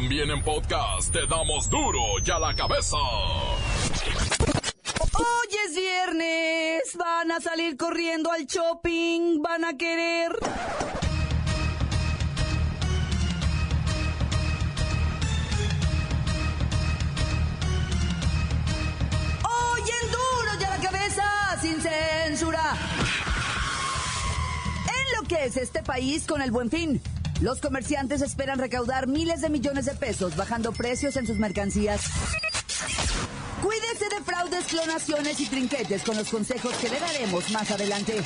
También 0.00 0.30
en 0.30 0.40
podcast 0.44 1.12
te 1.12 1.26
damos 1.26 1.68
duro 1.68 1.98
y 2.24 2.30
a 2.30 2.38
la 2.38 2.54
cabeza. 2.54 2.96
Hoy 5.12 5.48
es 5.66 5.74
viernes, 5.74 6.96
van 6.96 7.32
a 7.32 7.40
salir 7.40 7.76
corriendo 7.76 8.30
al 8.30 8.46
shopping, 8.46 9.42
van 9.42 9.64
a 9.64 9.76
querer. 9.76 10.38
Hoy 19.42 19.82
en 20.00 20.10
duro 20.12 20.60
y 20.60 20.64
a 20.64 20.70
la 20.70 20.78
cabeza, 20.78 21.58
sin 21.60 21.80
censura. 21.80 22.76
En 24.84 25.20
lo 25.20 25.26
que 25.26 25.46
es 25.46 25.56
este 25.56 25.82
país 25.82 26.24
con 26.24 26.40
el 26.40 26.52
buen 26.52 26.70
fin. 26.70 27.02
Los 27.40 27.60
comerciantes 27.60 28.20
esperan 28.20 28.58
recaudar 28.58 29.06
miles 29.06 29.40
de 29.40 29.48
millones 29.48 29.84
de 29.84 29.94
pesos 29.94 30.34
bajando 30.34 30.72
precios 30.72 31.16
en 31.16 31.26
sus 31.26 31.38
mercancías. 31.38 32.02
Cuídese 33.62 34.08
de 34.08 34.24
fraudes, 34.24 34.64
clonaciones 34.66 35.38
y 35.40 35.46
trinquetes 35.46 36.02
con 36.02 36.16
los 36.16 36.28
consejos 36.30 36.74
que 36.76 36.88
le 36.88 36.98
daremos 36.98 37.50
más 37.50 37.70
adelante. 37.70 38.16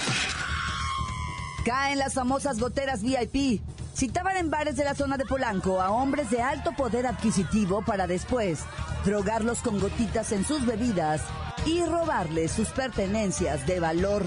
Caen 1.64 1.98
las 1.98 2.14
famosas 2.14 2.58
goteras 2.58 3.02
VIP. 3.02 3.60
Citaban 3.94 4.38
en 4.38 4.50
bares 4.50 4.76
de 4.76 4.84
la 4.84 4.94
zona 4.94 5.18
de 5.18 5.26
Polanco 5.26 5.82
a 5.82 5.90
hombres 5.90 6.30
de 6.30 6.40
alto 6.40 6.72
poder 6.72 7.06
adquisitivo 7.06 7.82
para 7.84 8.06
después 8.06 8.60
drogarlos 9.04 9.58
con 9.58 9.78
gotitas 9.78 10.32
en 10.32 10.46
sus 10.46 10.64
bebidas 10.64 11.20
y 11.66 11.84
robarles 11.84 12.52
sus 12.52 12.68
pertenencias 12.68 13.66
de 13.66 13.78
valor. 13.78 14.24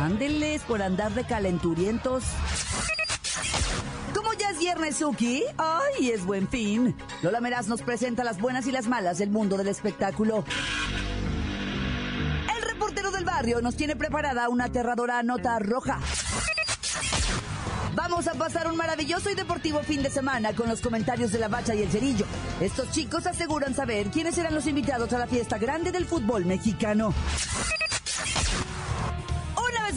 Ándenles 0.00 0.62
por 0.62 0.82
andar 0.82 1.12
de 1.12 1.24
calenturientos. 1.24 2.22
Viernes, 4.66 4.96
Suki, 4.96 5.44
¡ay, 5.58 6.10
es 6.10 6.26
buen 6.26 6.48
fin! 6.48 6.96
Lola 7.22 7.40
Meraz 7.40 7.68
nos 7.68 7.82
presenta 7.82 8.24
las 8.24 8.40
buenas 8.40 8.66
y 8.66 8.72
las 8.72 8.88
malas 8.88 9.16
del 9.18 9.30
mundo 9.30 9.56
del 9.56 9.68
espectáculo. 9.68 10.42
El 12.52 12.62
reportero 12.62 13.12
del 13.12 13.24
barrio 13.24 13.62
nos 13.62 13.76
tiene 13.76 13.94
preparada 13.94 14.48
una 14.48 14.64
aterradora 14.64 15.22
nota 15.22 15.56
roja. 15.60 16.00
Vamos 17.94 18.26
a 18.26 18.34
pasar 18.34 18.66
un 18.66 18.76
maravilloso 18.76 19.30
y 19.30 19.36
deportivo 19.36 19.84
fin 19.84 20.02
de 20.02 20.10
semana 20.10 20.52
con 20.52 20.68
los 20.68 20.80
comentarios 20.80 21.30
de 21.30 21.38
la 21.38 21.46
Bacha 21.46 21.72
y 21.76 21.82
el 21.82 21.88
Cerillo. 21.88 22.26
Estos 22.60 22.90
chicos 22.90 23.24
aseguran 23.28 23.72
saber 23.72 24.08
quiénes 24.10 24.34
serán 24.34 24.56
los 24.56 24.66
invitados 24.66 25.12
a 25.12 25.18
la 25.20 25.28
fiesta 25.28 25.58
grande 25.58 25.92
del 25.92 26.06
fútbol 26.06 26.44
mexicano. 26.44 27.14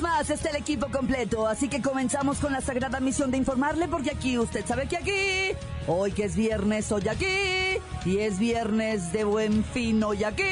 Más 0.01 0.29
está 0.29 0.49
el 0.49 0.55
equipo 0.55 0.87
completo, 0.89 1.45
así 1.47 1.67
que 1.67 1.81
comenzamos 1.81 2.37
con 2.37 2.53
la 2.53 2.61
sagrada 2.61 2.99
misión 2.99 3.31
de 3.31 3.37
informarle 3.37 3.87
porque 3.87 4.11
aquí 4.11 4.37
usted 4.37 4.65
sabe 4.65 4.87
que 4.87 4.97
aquí, 4.97 5.57
hoy 5.87 6.13
que 6.13 6.23
es 6.25 6.35
viernes, 6.35 6.91
hoy 6.91 7.07
aquí, 7.07 7.79
y 8.05 8.19
es 8.19 8.39
viernes 8.39 9.11
de 9.11 9.25
buen 9.25 9.63
fin, 9.65 10.01
hoy 10.03 10.23
aquí. 10.23 10.43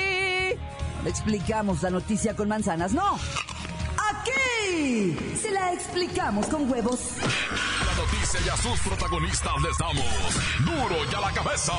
No 1.03 1.09
explicamos 1.09 1.81
la 1.81 1.91
noticia 1.91 2.35
con 2.35 2.49
manzanas, 2.49 2.91
no. 2.93 3.17
Aquí 4.09 5.17
se 5.41 5.51
la 5.51 5.71
explicamos 5.73 6.47
con 6.47 6.69
huevos. 6.69 6.99
La 7.21 7.95
noticia 7.95 8.39
y 8.45 8.49
a 8.49 8.57
sus 8.57 8.79
protagonistas 8.81 9.53
les 9.61 9.77
damos 9.77 10.65
duro 10.65 11.05
y 11.09 11.15
a 11.15 11.21
la 11.21 11.31
cabeza. 11.31 11.73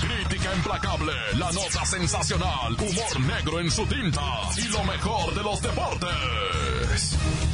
Crítica 0.00 0.54
implacable, 0.54 1.12
la 1.34 1.52
nota 1.52 1.84
sensacional, 1.84 2.74
humor 2.74 3.20
negro 3.20 3.60
en 3.60 3.70
su 3.70 3.86
tinta 3.86 4.20
y 4.56 4.68
lo 4.68 4.82
mejor 4.84 5.34
de 5.34 5.42
los 5.42 5.60
deportes. 5.62 6.55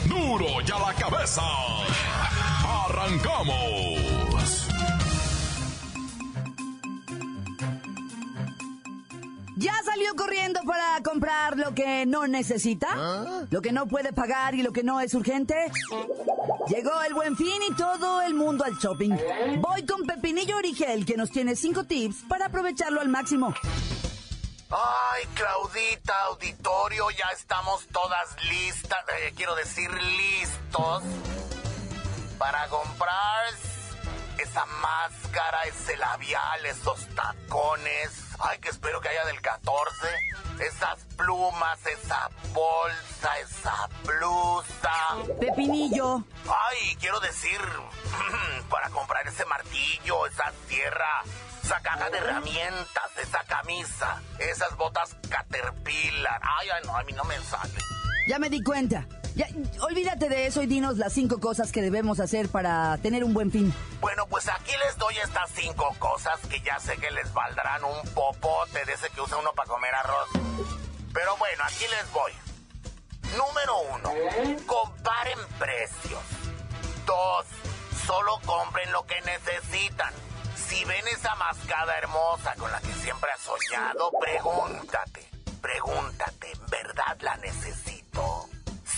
Duro 0.06 0.46
y 0.66 0.70
a 0.70 0.78
la 0.78 0.94
cabeza. 0.94 1.42
Arrancamos. 2.86 4.68
¿Ya 9.56 9.72
salió 9.84 10.14
corriendo 10.16 10.60
para 10.64 11.02
comprar 11.02 11.56
lo 11.56 11.74
que 11.74 12.06
no 12.06 12.26
necesita? 12.26 13.46
¿Lo 13.50 13.60
que 13.60 13.72
no 13.72 13.86
puede 13.86 14.12
pagar 14.12 14.54
y 14.54 14.62
lo 14.62 14.72
que 14.72 14.82
no 14.82 15.00
es 15.00 15.14
urgente? 15.14 15.54
Llegó 16.68 16.90
el 17.06 17.14
buen 17.14 17.36
fin 17.36 17.60
y 17.68 17.74
todo 17.74 18.22
el 18.22 18.34
mundo 18.34 18.64
al 18.64 18.74
shopping. 18.78 19.16
Voy 19.60 19.84
con 19.84 20.04
Pepinillo 20.06 20.56
Origel 20.56 21.04
que 21.04 21.16
nos 21.16 21.30
tiene 21.30 21.56
cinco 21.56 21.84
tips 21.84 22.22
para 22.28 22.46
aprovecharlo 22.46 23.00
al 23.00 23.08
máximo. 23.08 23.54
Ay, 24.74 25.26
Claudita, 25.34 26.18
auditorio, 26.28 27.10
ya 27.10 27.26
estamos 27.34 27.86
todas 27.88 28.42
listas, 28.44 29.04
eh, 29.20 29.34
quiero 29.36 29.54
decir 29.54 29.90
listos, 29.92 31.02
para 32.38 32.66
comprar 32.68 33.52
esa 34.38 34.64
máscara, 34.64 35.64
ese 35.64 35.94
labial, 35.98 36.64
esos 36.64 37.06
tacones. 37.14 38.24
Ay, 38.38 38.58
que 38.60 38.70
espero 38.70 39.00
que 39.02 39.10
haya 39.10 39.26
del 39.26 39.42
14. 39.42 40.08
Esas 40.58 41.04
plumas, 41.16 41.78
esa 41.86 42.30
bolsa, 42.52 43.38
esa 43.40 43.88
blusa. 44.04 45.38
Pepinillo, 45.38 46.24
Ay, 46.48 46.96
quiero 46.98 47.20
decir, 47.20 47.60
para 48.70 48.88
comprar 48.88 49.26
ese 49.28 49.44
martillo, 49.44 50.26
esa 50.26 50.50
sierra, 50.66 51.24
esa 51.62 51.80
caja 51.80 52.10
de 52.10 52.18
herramientas, 52.18 53.10
esa 53.20 53.42
camisa, 53.44 54.20
esas 54.38 54.76
botas 54.76 55.16
caterpillar. 55.28 56.40
Ay, 56.60 56.68
ay, 56.74 56.82
no, 56.84 56.96
a 56.96 57.02
mí 57.04 57.12
no 57.12 57.24
me 57.24 57.38
sale. 57.40 57.72
ya 58.28 58.38
me 58.38 58.50
di 58.50 58.62
cuenta. 58.62 59.06
Ya, 59.34 59.46
olvídate 59.80 60.28
de 60.28 60.46
eso 60.46 60.62
y 60.62 60.66
dinos 60.66 60.98
las 60.98 61.14
cinco 61.14 61.40
cosas 61.40 61.72
que 61.72 61.80
debemos 61.80 62.20
hacer 62.20 62.50
para 62.50 62.98
tener 62.98 63.24
un 63.24 63.32
buen 63.32 63.50
fin. 63.50 63.72
Bueno, 64.02 64.26
pues 64.26 64.46
aquí 64.48 64.72
les 64.84 64.98
doy 64.98 65.16
estas 65.16 65.50
cinco 65.52 65.94
cosas 65.98 66.38
que 66.50 66.60
ya 66.60 66.78
sé 66.78 66.98
que 66.98 67.10
les 67.10 67.32
valdrán 67.32 67.82
un 67.82 68.08
popote 68.12 68.84
de 68.84 68.92
ese 68.92 69.08
que 69.08 69.22
usa 69.22 69.38
uno 69.38 69.52
para 69.54 69.68
comer 69.70 69.94
arroz. 69.94 70.28
Pero 71.14 71.36
bueno, 71.38 71.64
aquí 71.64 71.84
les 71.88 72.12
voy. 72.12 72.32
Número 73.38 73.78
uno, 73.94 74.10
comparen 74.66 75.38
precios. 75.58 76.20
Dos, 77.06 77.46
solo 78.06 78.38
compren 78.44 78.92
lo 78.92 79.06
que 79.06 79.18
necesitan. 79.22 80.12
Si 80.72 80.84
ven 80.86 81.06
esa 81.08 81.34
mascada 81.34 81.98
hermosa 81.98 82.54
con 82.56 82.72
la 82.72 82.80
que 82.80 82.92
siempre 82.94 83.30
has 83.30 83.40
soñado, 83.42 84.10
pregúntate, 84.18 85.28
pregúntate, 85.60 86.50
¿verdad 86.70 87.18
la 87.20 87.36
necesito? 87.36 88.48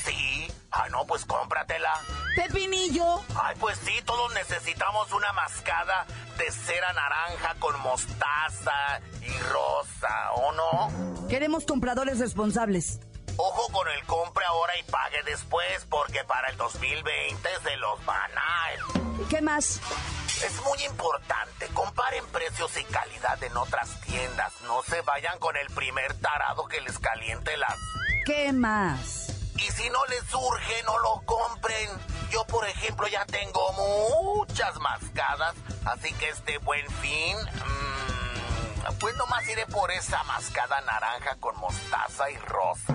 Sí. 0.05 0.47
Ah, 0.71 0.89
no, 0.91 1.05
pues 1.05 1.25
cómpratela. 1.25 1.93
Pepinillo, 2.37 3.23
Ay, 3.35 3.57
pues 3.59 3.77
sí, 3.85 3.93
todos 4.05 4.33
necesitamos 4.35 5.13
una 5.13 5.33
mascada 5.33 6.07
de 6.39 6.51
cera 6.53 6.93
naranja 6.93 7.57
con 7.59 7.79
mostaza 7.81 9.01
y 9.21 9.37
rosa, 9.51 10.33
¿o 10.35 10.53
no? 10.53 11.29
queremos 11.29 11.65
compradores 11.67 12.21
responsables. 12.21 13.01
Ojo 13.37 13.73
con 13.73 13.89
el 13.89 14.05
compre 14.07 14.45
ahora 14.45 14.79
y 14.79 14.85
pague 14.85 15.23
después, 15.25 15.85
porque 15.91 16.23
para 16.23 16.51
el 16.51 16.57
2020 16.57 17.49
se 17.65 17.77
los 17.79 18.05
van 18.05 18.31
a... 18.39 18.65
¿Qué 19.29 19.41
más? 19.41 19.81
Es 20.45 20.63
muy 20.63 20.85
importante, 20.85 21.69
comparen 21.69 22.25
precios 22.27 22.77
y 22.77 22.85
calidad 22.85 23.43
en 23.43 23.57
otras 23.57 24.01
tiendas. 24.03 24.53
No 24.67 24.83
se 24.83 25.01
vayan 25.01 25.39
con 25.39 25.57
el 25.57 25.67
primer 25.69 26.13
tarado 26.15 26.67
que 26.67 26.81
les 26.83 26.99
caliente 26.99 27.57
las... 27.57 27.77
¿Qué 28.27 28.53
más? 28.53 29.31
Y 29.57 29.71
si 29.71 29.89
no 29.89 30.05
les 30.07 30.23
surge, 30.25 30.83
no 30.85 30.99
lo 30.99 31.23
compren. 31.25 31.89
Yo, 32.31 32.45
por 32.47 32.69
ejemplo, 32.69 33.07
ya 33.09 33.25
tengo 33.25 33.73
muchas 33.73 34.79
mascadas, 34.81 35.55
así 35.87 36.13
que 36.15 36.29
este 36.29 36.59
buen 36.59 36.87
fin, 36.91 37.37
mmm, 37.39 38.99
pues 38.99 39.17
nomás 39.17 39.49
iré 39.49 39.65
por 39.67 39.91
esa 39.93 40.23
mascada 40.25 40.81
naranja 40.83 41.37
con 41.37 41.57
mostaza 41.57 42.31
y 42.31 42.37
rosa. 42.37 42.95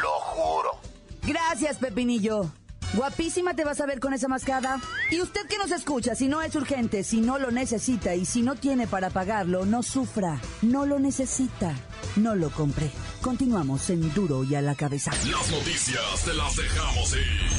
Lo 0.00 0.12
juro. 0.20 0.78
Gracias, 1.22 1.78
Pepinillo. 1.78 2.52
Guapísima 2.94 3.54
te 3.54 3.64
vas 3.64 3.80
a 3.80 3.86
ver 3.86 4.00
con 4.00 4.12
esa 4.14 4.28
mascada. 4.28 4.80
Y 5.10 5.20
usted 5.20 5.46
que 5.46 5.58
nos 5.58 5.70
escucha, 5.70 6.14
si 6.14 6.28
no 6.28 6.42
es 6.42 6.54
urgente, 6.54 7.04
si 7.04 7.20
no 7.20 7.38
lo 7.38 7.50
necesita 7.50 8.14
y 8.14 8.24
si 8.24 8.42
no 8.42 8.56
tiene 8.56 8.86
para 8.86 9.10
pagarlo, 9.10 9.66
no 9.66 9.82
sufra. 9.82 10.40
No 10.62 10.86
lo 10.86 10.98
necesita. 10.98 11.74
No 12.16 12.34
lo 12.34 12.50
compre. 12.50 12.90
Continuamos 13.20 13.90
en 13.90 14.12
Duro 14.14 14.44
y 14.44 14.54
a 14.54 14.62
la 14.62 14.74
cabeza. 14.74 15.10
Las 15.10 15.50
noticias 15.50 16.24
te 16.24 16.34
las 16.34 16.56
dejamos 16.56 17.12
ir. 17.12 17.50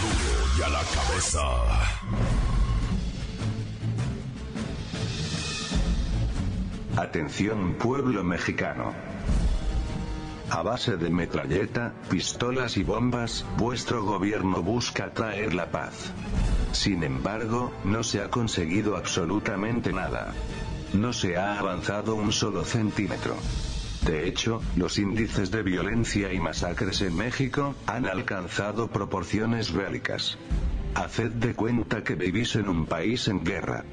Duro 0.00 0.58
y 0.58 0.62
a 0.62 0.68
la 0.68 0.82
cabeza. 0.82 1.40
Atención 6.96 7.74
pueblo 7.74 8.22
mexicano. 8.24 9.13
A 10.54 10.62
base 10.62 10.96
de 10.96 11.10
metralleta, 11.10 11.92
pistolas 12.08 12.76
y 12.76 12.84
bombas, 12.84 13.44
vuestro 13.58 14.04
gobierno 14.04 14.62
busca 14.62 15.12
traer 15.12 15.52
la 15.52 15.66
paz. 15.72 16.12
Sin 16.70 17.02
embargo, 17.02 17.72
no 17.82 18.04
se 18.04 18.20
ha 18.20 18.30
conseguido 18.30 18.96
absolutamente 18.96 19.92
nada. 19.92 20.32
No 20.92 21.12
se 21.12 21.36
ha 21.36 21.58
avanzado 21.58 22.14
un 22.14 22.30
solo 22.30 22.64
centímetro. 22.64 23.34
De 24.06 24.28
hecho, 24.28 24.62
los 24.76 24.96
índices 24.98 25.50
de 25.50 25.64
violencia 25.64 26.32
y 26.32 26.38
masacres 26.38 27.00
en 27.00 27.16
México 27.16 27.74
han 27.88 28.06
alcanzado 28.06 28.86
proporciones 28.86 29.72
bélicas. 29.72 30.38
Haced 30.94 31.32
de 31.32 31.54
cuenta 31.54 32.04
que 32.04 32.14
vivís 32.14 32.54
en 32.54 32.68
un 32.68 32.86
país 32.86 33.26
en 33.26 33.42
guerra. 33.42 33.84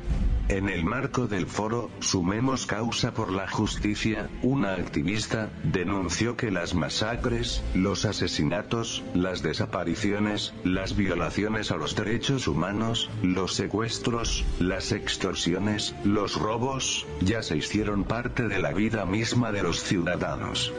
En 0.51 0.67
el 0.67 0.83
marco 0.83 1.27
del 1.27 1.47
foro, 1.47 1.89
Sumemos 2.01 2.65
Causa 2.65 3.13
por 3.13 3.31
la 3.31 3.47
Justicia, 3.47 4.29
una 4.41 4.73
activista, 4.73 5.49
denunció 5.63 6.35
que 6.35 6.51
las 6.51 6.75
masacres, 6.75 7.63
los 7.73 8.03
asesinatos, 8.03 9.01
las 9.13 9.43
desapariciones, 9.43 10.53
las 10.65 10.97
violaciones 10.97 11.71
a 11.71 11.77
los 11.77 11.95
derechos 11.95 12.49
humanos, 12.49 13.09
los 13.23 13.53
secuestros, 13.53 14.43
las 14.59 14.91
extorsiones, 14.91 15.95
los 16.03 16.35
robos, 16.35 17.07
ya 17.21 17.43
se 17.43 17.55
hicieron 17.55 18.03
parte 18.03 18.49
de 18.49 18.59
la 18.59 18.73
vida 18.73 19.05
misma 19.05 19.53
de 19.53 19.63
los 19.63 19.81
ciudadanos. 19.81 20.73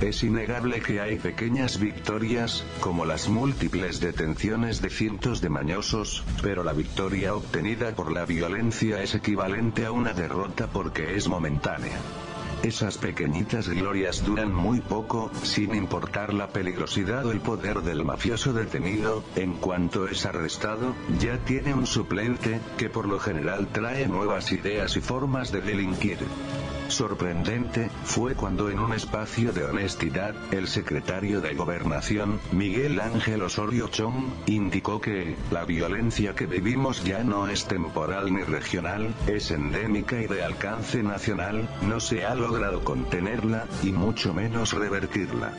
Es 0.00 0.22
innegable 0.22 0.80
que 0.80 0.98
hay 0.98 1.18
pequeñas 1.18 1.78
victorias, 1.78 2.64
como 2.80 3.04
las 3.04 3.28
múltiples 3.28 4.00
detenciones 4.00 4.80
de 4.80 4.88
cientos 4.88 5.42
de 5.42 5.50
mañosos, 5.50 6.24
pero 6.42 6.64
la 6.64 6.72
victoria 6.72 7.34
obtenida 7.34 7.94
por 7.94 8.10
la 8.10 8.24
violencia 8.24 9.02
es 9.02 9.14
equivalente 9.14 9.84
a 9.84 9.92
una 9.92 10.14
derrota 10.14 10.68
porque 10.68 11.16
es 11.16 11.28
momentánea. 11.28 11.98
Esas 12.62 12.98
pequeñitas 12.98 13.70
glorias 13.70 14.22
duran 14.22 14.52
muy 14.52 14.80
poco, 14.80 15.30
sin 15.42 15.74
importar 15.74 16.34
la 16.34 16.48
peligrosidad 16.48 17.24
o 17.24 17.32
el 17.32 17.40
poder 17.40 17.80
del 17.80 18.04
mafioso 18.04 18.52
detenido, 18.52 19.24
en 19.34 19.54
cuanto 19.54 20.06
es 20.06 20.26
arrestado, 20.26 20.94
ya 21.18 21.38
tiene 21.38 21.72
un 21.72 21.86
suplente, 21.86 22.60
que 22.76 22.90
por 22.90 23.08
lo 23.08 23.18
general 23.18 23.68
trae 23.72 24.06
nuevas 24.06 24.52
ideas 24.52 24.94
y 24.96 25.00
formas 25.00 25.52
de 25.52 25.62
delinquir. 25.62 26.18
Sorprendente, 26.88 27.88
fue 28.02 28.34
cuando 28.34 28.68
en 28.68 28.80
un 28.80 28.92
espacio 28.92 29.52
de 29.52 29.64
honestidad, 29.64 30.34
el 30.52 30.66
secretario 30.66 31.40
de 31.40 31.54
Gobernación, 31.54 32.40
Miguel 32.50 33.00
Ángel 33.00 33.42
Osorio 33.42 33.88
Chong, 33.88 34.24
indicó 34.46 35.00
que, 35.00 35.36
la 35.52 35.64
violencia 35.64 36.34
que 36.34 36.46
vivimos 36.46 37.04
ya 37.04 37.22
no 37.22 37.46
es 37.46 37.66
temporal 37.66 38.34
ni 38.34 38.42
regional, 38.42 39.14
es 39.28 39.52
endémica 39.52 40.20
y 40.20 40.26
de 40.26 40.42
alcance 40.42 41.02
nacional, 41.02 41.68
no 41.82 42.00
se 42.00 42.24
ha 42.24 42.34
contenerla, 42.84 43.66
y 43.82 43.92
mucho 43.92 44.34
menos 44.34 44.72
revertirla. 44.72 45.52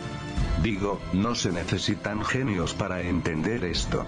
Digo, 0.62 1.00
no 1.14 1.36
se 1.36 1.52
necesitan 1.52 2.24
genios 2.24 2.74
para 2.74 3.02
entender 3.02 3.64
esto. 3.64 4.06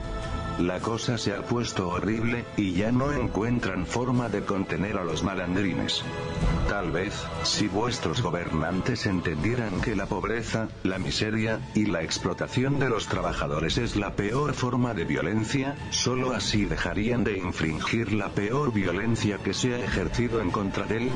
La 0.60 0.80
cosa 0.80 1.18
se 1.18 1.34
ha 1.34 1.42
puesto 1.42 1.90
horrible, 1.90 2.46
y 2.58 2.74
ya 2.74 2.92
no 2.92 3.12
encuentran 3.12 3.88
forma 3.88 4.30
de 4.30 4.44
contener 4.44 4.98
a 4.98 5.04
los 5.04 5.24
malandrines. 5.24 6.04
Tal 6.70 6.92
vez, 6.92 7.14
si 7.44 7.68
vuestros 7.68 8.22
gobernantes 8.22 9.08
entendieran 9.08 9.82
que 9.82 9.96
la 9.96 10.06
pobreza, 10.06 10.68
la 10.84 11.00
miseria, 11.00 11.60
y 11.74 11.88
la 11.88 12.04
explotación 12.04 12.78
de 12.78 12.90
los 12.90 13.08
trabajadores 13.08 13.78
es 13.78 13.96
la 13.96 14.16
peor 14.16 14.54
forma 14.54 14.94
de 14.94 15.06
violencia, 15.06 15.76
solo 15.90 16.34
así 16.34 16.66
dejarían 16.66 17.24
de 17.24 17.38
infringir 17.38 18.14
la 18.14 18.30
peor 18.30 18.72
violencia 18.72 19.40
que 19.40 19.54
se 19.54 19.74
ha 19.74 19.80
ejercido 19.80 20.40
en 20.40 20.52
contra 20.52 20.86
de 20.86 21.10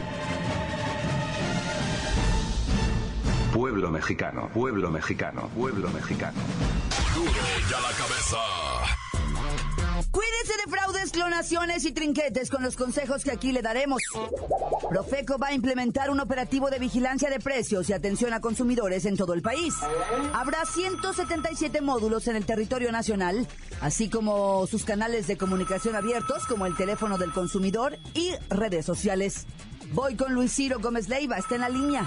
Pueblo 3.87 3.99
mexicano, 3.99 4.49
pueblo 4.53 4.91
mexicano, 4.91 5.49
pueblo 5.55 5.89
mexicano. 5.91 6.37
Duro 7.15 7.31
ya 7.69 7.79
la 7.79 7.91
cabeza. 7.95 8.37
Cuídese 10.11 10.53
de 10.65 10.69
fraudes, 10.69 11.11
clonaciones 11.11 11.85
y 11.85 11.93
trinquetes 11.93 12.49
con 12.49 12.63
los 12.63 12.75
consejos 12.75 13.23
que 13.23 13.31
aquí 13.31 13.53
le 13.53 13.61
daremos. 13.61 14.01
Profeco 14.89 15.37
va 15.37 15.47
a 15.47 15.53
implementar 15.53 16.09
un 16.09 16.19
operativo 16.19 16.69
de 16.69 16.79
vigilancia 16.79 17.29
de 17.29 17.39
precios 17.39 17.89
y 17.89 17.93
atención 17.93 18.33
a 18.33 18.41
consumidores 18.41 19.05
en 19.05 19.15
todo 19.15 19.33
el 19.33 19.41
país. 19.41 19.73
Habrá 20.33 20.65
177 20.65 21.79
módulos 21.79 22.27
en 22.27 22.35
el 22.35 22.45
territorio 22.45 22.91
nacional, 22.91 23.47
así 23.79 24.09
como 24.09 24.67
sus 24.67 24.83
canales 24.83 25.27
de 25.27 25.37
comunicación 25.37 25.95
abiertos 25.95 26.45
como 26.45 26.65
el 26.65 26.75
teléfono 26.75 27.17
del 27.17 27.31
consumidor 27.31 27.97
y 28.13 28.31
redes 28.49 28.85
sociales. 28.85 29.47
Voy 29.91 30.15
con 30.15 30.33
Luis 30.33 30.53
Ciro 30.53 30.79
Gómez 30.79 31.09
Leiva, 31.09 31.37
está 31.37 31.55
en 31.55 31.61
la 31.61 31.69
línea. 31.69 32.05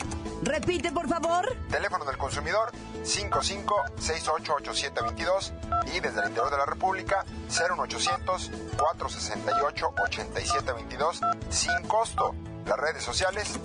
Repite, 0.43 0.93
por 0.93 1.08
favor. 1.08 1.56
Teléfono 1.69 2.05
del 2.05 2.17
consumidor 2.17 2.70
55688722 3.02 5.52
y 5.94 6.00
desde 6.00 6.20
el 6.20 6.29
interior 6.29 6.50
de 6.50 6.58
la 6.58 6.67
República 6.67 7.25
01800 7.49 8.52
468-8722 8.79 11.37
sin 11.50 11.82
costo. 11.88 12.35
Las 12.67 12.79
redes 12.79 13.02
sociales 13.02 13.58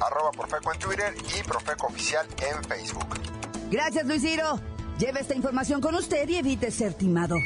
arroba 0.00 0.30
Profeco 0.32 0.72
en 0.72 0.78
Twitter 0.78 1.14
y 1.36 1.42
Profeco 1.42 1.88
Oficial 1.88 2.26
en 2.40 2.64
Facebook. 2.64 3.18
Gracias, 3.70 4.06
Luis 4.06 4.22
Ciro. 4.22 4.58
Lleve 4.98 5.20
esta 5.20 5.34
información 5.34 5.80
con 5.80 5.94
usted 5.94 6.28
y 6.28 6.36
evite 6.36 6.70
ser 6.70 6.92
timado. 6.94 7.36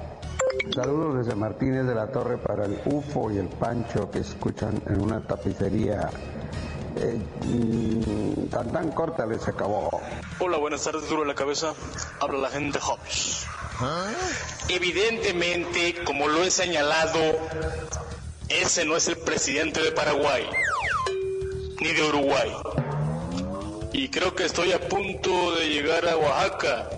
Saludos 0.74 1.26
desde 1.26 1.36
Martínez 1.36 1.86
de 1.88 1.96
la 1.96 2.08
Torre 2.12 2.38
para 2.38 2.66
el 2.66 2.80
UFO 2.86 3.32
y 3.32 3.38
el 3.38 3.48
Pancho 3.48 4.12
que 4.12 4.20
escuchan 4.20 4.82
en 4.88 5.02
una 5.02 5.22
tapicería. 5.22 6.10
Eh, 6.96 7.20
mm, 7.46 8.50
tan 8.50 8.72
tan 8.72 8.92
corta 8.92 9.26
les 9.26 9.48
acabó. 9.48 10.02
Hola, 10.40 10.58
buenas 10.58 10.84
tardes, 10.84 11.10
duro 11.10 11.26
la 11.26 11.34
cabeza. 11.34 11.74
Habla 12.20 12.40
la 12.40 12.50
gente 12.50 12.80
Hobbs. 12.80 13.48
Evidentemente, 14.68 16.04
como 16.04 16.28
lo 16.28 16.44
he 16.44 16.52
señalado, 16.52 17.20
ese 18.50 18.86
no 18.86 18.96
es 18.98 19.08
el 19.08 19.18
presidente 19.18 19.82
de 19.82 19.92
Paraguay, 19.92 20.46
ni 21.80 21.94
de 21.94 22.04
Uruguay. 22.04 22.52
Y 23.94 24.10
creo 24.10 24.36
que 24.36 24.46
estoy 24.46 24.74
a 24.74 24.88
punto 24.88 25.56
de 25.56 25.70
llegar 25.70 26.08
a 26.08 26.18
Oaxaca 26.18 26.90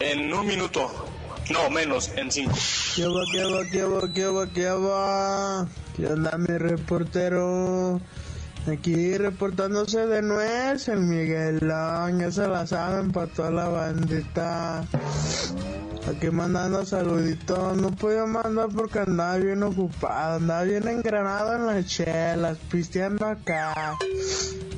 en 0.00 0.32
un 0.32 0.46
minuto. 0.46 1.03
No, 1.50 1.68
menos, 1.70 2.10
en 2.16 2.30
cinco. 2.30 2.54
¿Qué 2.96 3.06
va, 3.06 3.20
qué 3.30 3.44
va, 3.44 3.64
qué 3.70 3.84
va, 3.84 4.12
qué 4.12 4.26
va, 4.26 4.46
qué 4.46 4.70
va? 4.70 5.66
¿Qué 5.96 6.06
onda, 6.06 6.38
mi 6.38 6.56
reportero? 6.56 8.00
Aquí 8.66 9.18
reportándose 9.18 10.06
de 10.06 10.22
nuez, 10.22 10.88
el 10.88 11.00
Miguelón, 11.00 12.18
ya 12.18 12.30
se 12.30 12.48
la 12.48 12.66
saben 12.66 13.12
para 13.12 13.26
toda 13.26 13.50
la 13.50 13.68
bandita. 13.68 14.86
Aquí 16.08 16.30
mandando 16.30 16.84
saluditos, 16.86 17.76
no 17.76 17.90
podía 17.90 18.24
mandar 18.24 18.68
porque 18.74 19.00
andaba 19.00 19.36
bien 19.36 19.62
ocupado, 19.62 20.36
andaba 20.36 20.62
bien 20.62 20.88
engranado 20.88 21.56
en 21.56 21.66
las 21.66 21.86
chelas, 21.86 22.56
pisteando 22.70 23.26
acá. 23.26 23.98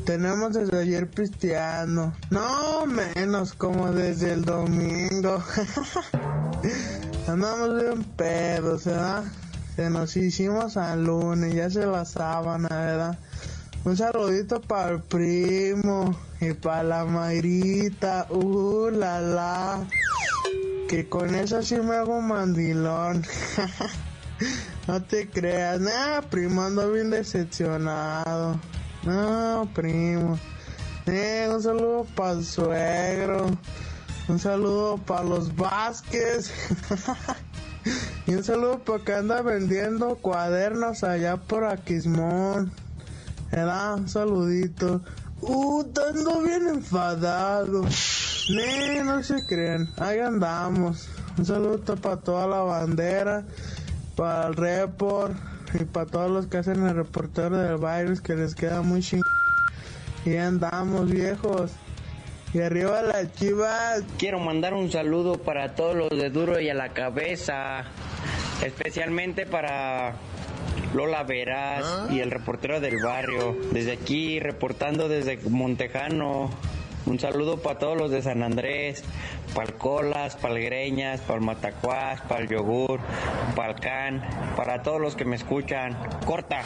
Tenemos 0.04 0.54
desde 0.54 0.80
ayer 0.80 1.08
pisteando, 1.08 2.12
no 2.30 2.86
menos 2.86 3.54
como 3.54 3.92
desde 3.92 4.32
el 4.32 4.44
domingo. 4.44 5.44
Andamos 7.28 7.82
bien 7.82 8.04
pedos, 8.04 8.84
¿verdad? 8.84 9.24
Se 9.74 9.90
nos 9.90 10.16
hicimos 10.16 10.76
al 10.76 11.04
lunes, 11.04 11.54
ya 11.54 11.68
se 11.70 11.86
la 11.86 12.04
sábana, 12.04 12.68
¿verdad? 12.68 13.18
Un 13.84 13.96
saludito 13.96 14.60
para 14.60 14.90
el 14.92 15.02
primo, 15.02 16.16
y 16.40 16.52
para 16.52 16.82
la 16.82 17.04
Mayrita, 17.04 18.26
uh, 18.30 18.90
la 18.90 19.20
la. 19.20 19.86
Que 20.88 21.08
con 21.08 21.34
eso 21.34 21.62
sí 21.62 21.76
me 21.76 21.96
hago 21.96 22.20
mandilón. 22.20 23.24
no 24.86 25.02
te 25.02 25.28
creas, 25.28 25.80
nah, 25.80 26.20
primo, 26.20 26.62
ando 26.62 26.92
bien 26.92 27.10
decepcionado. 27.10 28.60
No, 29.04 29.68
primo. 29.74 30.38
Eh, 31.06 31.48
un 31.50 31.62
saludo 31.62 32.06
para 32.14 32.32
el 32.32 32.44
suegro. 32.44 33.46
Un 34.28 34.40
saludo 34.40 34.98
para 34.98 35.22
los 35.22 35.54
Vázquez. 35.54 36.52
y 38.26 38.34
un 38.34 38.42
saludo 38.42 38.80
para 38.80 39.04
que 39.04 39.14
anda 39.14 39.40
vendiendo 39.42 40.16
cuadernos 40.16 41.04
allá 41.04 41.36
por 41.36 41.64
Aquismón. 41.64 42.72
Era 43.52 43.94
un 43.94 44.08
saludito. 44.08 45.00
Uh, 45.40 45.84
ando 46.08 46.42
bien 46.42 46.66
enfadado. 46.66 47.84
Nee, 48.50 49.04
no 49.04 49.22
se 49.22 49.46
creen. 49.46 49.88
Ahí 49.96 50.18
andamos. 50.18 51.08
Un 51.38 51.46
saludo 51.46 51.78
para 51.96 52.16
toda 52.16 52.48
la 52.48 52.62
bandera, 52.62 53.44
para 54.16 54.48
el 54.48 54.54
report 54.54 55.36
y 55.74 55.84
para 55.84 56.06
todos 56.06 56.30
los 56.30 56.46
que 56.46 56.58
hacen 56.58 56.84
el 56.84 56.96
reportero 56.96 57.58
del 57.58 57.76
virus 57.76 58.20
que 58.20 58.34
les 58.34 58.56
queda 58.56 58.82
muy 58.82 59.02
ching. 59.02 59.22
Y 60.24 60.36
andamos, 60.36 61.08
viejos. 61.08 61.70
Y 62.56 62.60
arriba 62.62 63.02
las 63.02 63.30
chivas. 63.34 64.02
Quiero 64.16 64.40
mandar 64.40 64.72
un 64.72 64.90
saludo 64.90 65.36
para 65.36 65.74
todos 65.74 65.94
los 65.94 66.08
de 66.08 66.30
Duro 66.30 66.58
y 66.58 66.70
a 66.70 66.74
la 66.74 66.88
cabeza. 66.88 67.84
Especialmente 68.64 69.44
para 69.44 70.14
Lola 70.94 71.22
Veras 71.24 71.84
y 72.10 72.20
el 72.20 72.30
reportero 72.30 72.80
del 72.80 73.02
barrio. 73.02 73.54
Desde 73.72 73.92
aquí, 73.92 74.40
reportando 74.40 75.06
desde 75.06 75.36
Montejano. 75.36 76.48
Un 77.06 77.20
saludo 77.20 77.56
para 77.62 77.78
todos 77.78 77.96
los 77.96 78.10
de 78.10 78.20
San 78.20 78.42
Andrés, 78.42 79.04
para 79.54 79.72
Colas, 79.72 80.34
para 80.36 80.54
el 80.54 80.64
Greñas, 80.64 81.20
para 81.20 81.38
el 81.38 81.44
Matacuás, 81.44 82.20
para 82.22 82.44
Yogur, 82.44 83.00
para 83.54 83.74
Can, 83.76 84.22
para 84.56 84.82
todos 84.82 85.00
los 85.00 85.14
que 85.14 85.24
me 85.24 85.36
escuchan. 85.36 85.96
Corta. 86.26 86.62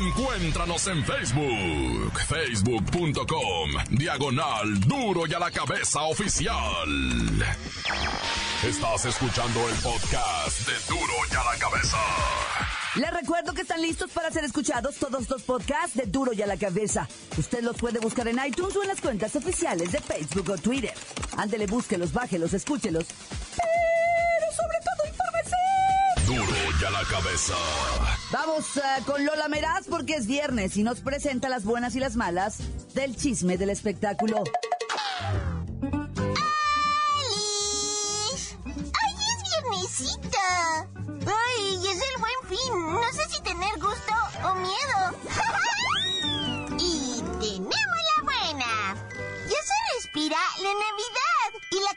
Encuéntranos 0.00 0.86
en 0.88 1.04
Facebook, 1.04 2.20
facebook.com, 2.26 3.70
diagonal 3.90 4.80
duro 4.80 5.26
y 5.26 5.34
a 5.34 5.38
la 5.38 5.50
cabeza 5.50 6.02
oficial. 6.02 6.88
Estás 8.64 9.04
escuchando 9.04 9.60
el 9.68 9.74
podcast 9.76 10.66
de 10.66 10.94
duro 10.94 11.12
y 11.30 11.34
a 11.34 11.44
la 11.44 11.58
cabeza. 11.58 12.65
Les 12.96 13.10
recuerdo 13.10 13.52
que 13.52 13.60
están 13.60 13.82
listos 13.82 14.10
para 14.10 14.30
ser 14.30 14.44
escuchados 14.44 14.96
todos 14.96 15.28
los 15.28 15.42
podcasts 15.42 15.94
de 15.94 16.06
Duro 16.06 16.32
y 16.32 16.40
a 16.40 16.46
la 16.46 16.56
Cabeza. 16.56 17.06
Usted 17.36 17.60
los 17.62 17.76
puede 17.76 17.98
buscar 17.98 18.26
en 18.26 18.38
iTunes 18.44 18.74
o 18.74 18.82
en 18.82 18.88
las 18.88 19.02
cuentas 19.02 19.36
oficiales 19.36 19.92
de 19.92 20.00
Facebook 20.00 20.48
o 20.48 20.56
Twitter. 20.56 20.94
Ándele, 21.36 21.66
búsquelos, 21.66 22.14
bájelos, 22.14 22.54
escúchelos. 22.54 23.04
Pero 23.50 24.52
sobre 24.56 24.78
todo, 24.80 25.08
infórmese. 25.10 25.56
Duro 26.26 26.58
y 26.80 26.84
a 26.84 26.90
la 26.90 27.04
cabeza. 27.04 27.54
Vamos 28.32 28.76
eh, 28.78 28.80
con 29.04 29.26
Lola 29.26 29.48
Meraz 29.48 29.86
porque 29.90 30.14
es 30.14 30.26
viernes 30.26 30.78
y 30.78 30.82
nos 30.82 31.00
presenta 31.00 31.50
las 31.50 31.64
buenas 31.64 31.96
y 31.96 32.00
las 32.00 32.16
malas 32.16 32.60
del 32.94 33.14
chisme 33.14 33.58
del 33.58 33.70
espectáculo. 33.70 34.42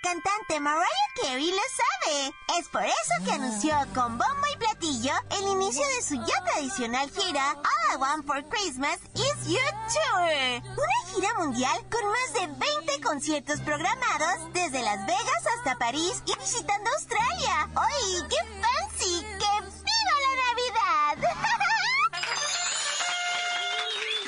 Cantante 0.09 0.59
Mariah 0.59 1.09
Carey 1.21 1.51
lo 1.51 1.61
sabe. 1.77 2.33
Es 2.57 2.67
por 2.69 2.83
eso 2.83 3.13
que 3.23 3.31
anunció 3.31 3.75
con 3.93 4.17
bombo 4.17 4.47
y 4.55 4.57
platillo 4.57 5.13
el 5.37 5.47
inicio 5.49 5.85
de 5.85 6.01
su 6.01 6.15
ya 6.15 6.43
tradicional 6.45 7.11
gira 7.11 7.51
All 7.51 7.93
I 7.93 7.95
Want 7.97 8.25
for 8.25 8.43
Christmas 8.49 8.97
Is 9.13 9.47
You 9.47 9.59
Tour. 9.93 10.63
Una 10.63 11.13
gira 11.13 11.33
mundial 11.37 11.77
con 11.91 12.03
más 12.09 12.33
de 12.33 12.47
20 12.47 13.01
conciertos 13.01 13.59
programados 13.59 14.51
desde 14.53 14.81
Las 14.81 15.05
Vegas 15.05 15.43
hasta 15.57 15.77
París 15.77 16.23
y 16.25 16.35
visitando 16.39 16.89
Australia. 16.89 17.69
¡Ay, 17.75 18.23
qué 18.29 18.37
fancy! 18.61 19.21
¡Que 19.21 19.61
viva 19.61 20.15
la 20.25 21.17
Navidad! 21.21 21.37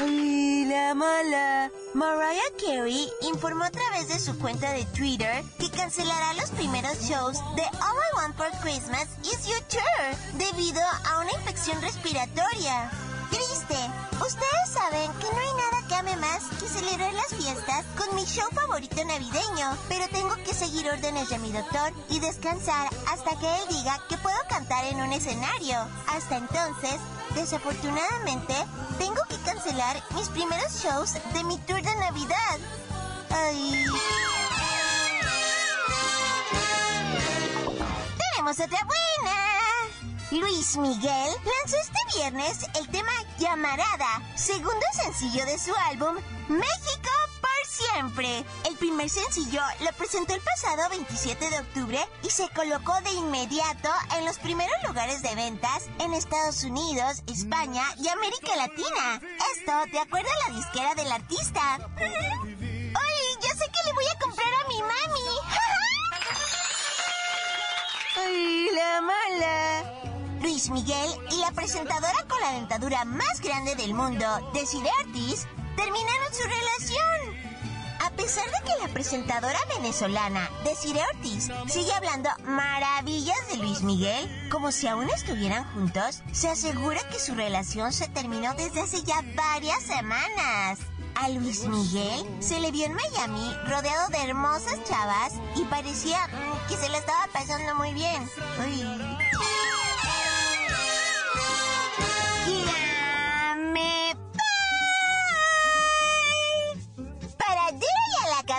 ¡Ay, 0.02 0.66
la 0.66 0.96
mala! 0.96 1.70
Mariah 1.94 2.52
Carey 2.58 3.08
informó 3.22 3.66
a 3.66 3.70
través 3.70 4.08
de 4.08 4.18
su 4.18 4.36
cuenta 4.40 4.72
de 4.72 4.84
Twitter 4.86 5.44
que 5.60 5.70
cancelará 5.70 6.34
los 6.34 6.50
primeros 6.52 6.98
shows 7.02 7.38
de 7.56 7.62
All 7.62 7.98
I 7.98 8.16
Want 8.16 8.36
for 8.36 8.50
Christmas 8.64 9.08
Is 9.22 9.46
Your 9.46 9.62
Tour 9.70 10.40
debido 10.40 10.82
a 10.82 11.20
una 11.20 11.32
infección 11.34 11.80
respiratoria. 11.84 12.90
Triste. 13.30 13.78
Ustedes 14.26 14.70
saben 14.74 15.12
que 15.20 15.28
no 15.32 15.40
hay 15.40 15.54
nada 15.54 15.88
que 15.88 15.96
ame 15.96 16.18
más 16.18 16.44
que 16.60 16.68
celebrar 16.68 17.14
las 17.14 17.34
fiestas 17.36 17.86
con 17.96 18.16
mi 18.16 18.26
show 18.26 18.50
favorito 18.54 19.06
navideño, 19.06 19.78
pero 19.88 20.08
tengo 20.10 20.36
que 20.38 20.54
seguir 20.54 20.90
órdenes 20.90 21.30
de 21.30 21.38
mi 21.38 21.52
doctor 21.52 21.94
y 22.10 22.20
descansar 22.20 22.90
hasta 23.08 23.40
que 23.40 23.48
él 23.48 23.62
diga 23.70 24.00
que 24.10 24.18
puedo 24.18 24.38
cantar 24.50 24.84
en 24.86 25.00
un 25.00 25.14
escenario. 25.14 25.78
Hasta 26.08 26.38
entonces, 26.38 27.00
desafortunadamente, 27.36 28.54
tengo 28.98 29.22
que 29.30 29.38
cancelar 29.46 30.02
mis 30.16 30.30
primeros 30.30 30.84
shows 30.84 31.14
de 31.34 31.44
mi 31.44 31.58
tour 31.60 31.82
de 31.82 31.96
Navidad. 31.96 32.60
Ay. 33.30 33.86
Tenemos 38.34 38.60
otra 38.60 38.80
buena. 38.86 39.52
Luis 40.32 40.78
Miguel 40.78 41.30
lanzó 41.44 41.78
este 41.78 42.18
viernes 42.18 42.66
el 42.80 42.88
tema 42.90 43.12
Llamarada, 43.38 44.22
segundo 44.36 44.86
sencillo 44.94 45.46
de 45.46 45.60
su 45.60 45.76
álbum 45.76 46.16
México 46.48 47.21
siempre. 47.82 48.44
El 48.68 48.76
primer 48.78 49.10
sencillo 49.10 49.62
lo 49.82 49.92
presentó 49.94 50.34
el 50.34 50.42
pasado 50.42 50.90
27 50.90 51.50
de 51.50 51.60
octubre 51.60 52.00
y 52.24 52.30
se 52.30 52.50
colocó 52.50 53.00
de 53.02 53.12
inmediato 53.12 53.90
en 54.18 54.26
los 54.26 54.38
primeros 54.40 54.76
lugares 54.88 55.22
de 55.22 55.36
ventas 55.36 55.84
en 56.00 56.14
Estados 56.14 56.64
Unidos, 56.64 57.24
España 57.28 57.84
y 57.98 58.08
América 58.08 58.56
Latina. 58.56 59.22
Esto 59.56 59.72
de 59.92 60.00
acuerdo 60.00 60.30
a 60.30 60.50
la 60.50 60.56
disquera 60.58 60.96
del 60.96 61.12
artista. 61.12 61.80
¡Ay, 62.00 63.26
ya 63.42 63.50
sé 63.56 63.66
que 63.66 63.88
le 63.88 63.94
voy 63.94 64.06
a 64.06 64.20
comprar 64.20 64.48
a 64.54 64.68
mi 64.68 64.82
mami! 64.82 65.30
¡Ay, 68.26 68.70
la 68.74 69.02
mala! 69.02 69.94
Luis 70.42 70.70
Miguel 70.70 71.10
y 71.32 71.38
la 71.38 71.52
presentadora 71.52 72.26
con 72.28 72.42
la 72.42 72.54
dentadura 72.54 73.06
más 73.06 73.40
grande 73.42 73.76
del 73.76 73.94
mundo, 73.94 74.26
Desiree 74.54 74.92
Ortiz, 75.06 75.46
terminaron 75.76 76.34
su 76.34 76.44
relación. 76.44 77.11
Pesar 78.34 78.50
de 78.50 78.66
que 78.66 78.82
la 78.82 78.88
presentadora 78.94 79.60
venezolana 79.76 80.50
Desiree 80.64 81.04
Ortiz 81.16 81.50
sigue 81.68 81.92
hablando 81.92 82.30
maravillas 82.46 83.36
de 83.50 83.58
Luis 83.58 83.82
Miguel, 83.82 84.50
como 84.50 84.72
si 84.72 84.88
aún 84.88 85.10
estuvieran 85.10 85.66
juntos, 85.74 86.24
se 86.32 86.48
asegura 86.48 87.02
que 87.10 87.20
su 87.20 87.36
relación 87.36 87.92
se 87.92 88.08
terminó 88.08 88.54
desde 88.54 88.80
hace 88.80 89.04
ya 89.04 89.22
varias 89.36 89.84
semanas. 89.84 90.80
A 91.16 91.28
Luis 91.28 91.68
Miguel 91.68 92.26
se 92.40 92.62
le 92.62 92.72
vio 92.72 92.86
en 92.86 92.94
Miami 92.94 93.54
rodeado 93.68 94.08
de 94.08 94.24
hermosas 94.24 94.82
chavas 94.86 95.34
y 95.58 95.66
parecía 95.66 96.18
que 96.70 96.78
se 96.78 96.88
la 96.88 97.00
estaba 97.00 97.28
pasando 97.34 97.76
muy 97.76 97.94
bien. 97.94 98.30
Uy. 98.66 99.61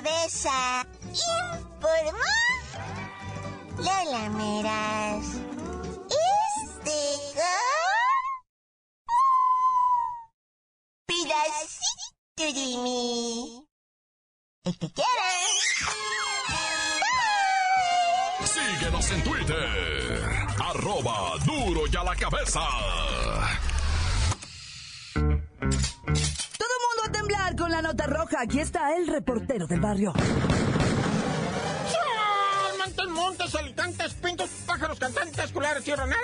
Cabeza. 0.02 0.86
Informó 1.10 2.18
Lola 3.78 4.28
Meras. 4.30 5.26
Este 6.08 7.02
mí. 12.78 13.64
El 14.64 14.78
que 14.78 14.92
quieran. 14.92 15.42
Síguenos 18.44 19.10
en 19.10 19.24
Twitter. 19.24 20.46
Arroba 20.58 21.36
duro 21.44 21.82
y 21.90 21.96
a 21.96 22.04
la 22.04 22.16
cabeza. 22.16 22.60
Con 27.56 27.70
la 27.70 27.82
nota 27.82 28.06
roja. 28.06 28.40
Aquí 28.40 28.60
está 28.60 28.96
el 28.96 29.06
reportero 29.06 29.66
del 29.66 29.80
barrio. 29.80 30.12
Montes, 32.78 33.08
montes, 33.08 33.54
alicantes, 33.54 34.14
pintos, 34.14 34.48
pájaros, 34.66 34.98
cantantes, 34.98 35.52
culares, 35.52 35.86
naras. 35.86 36.16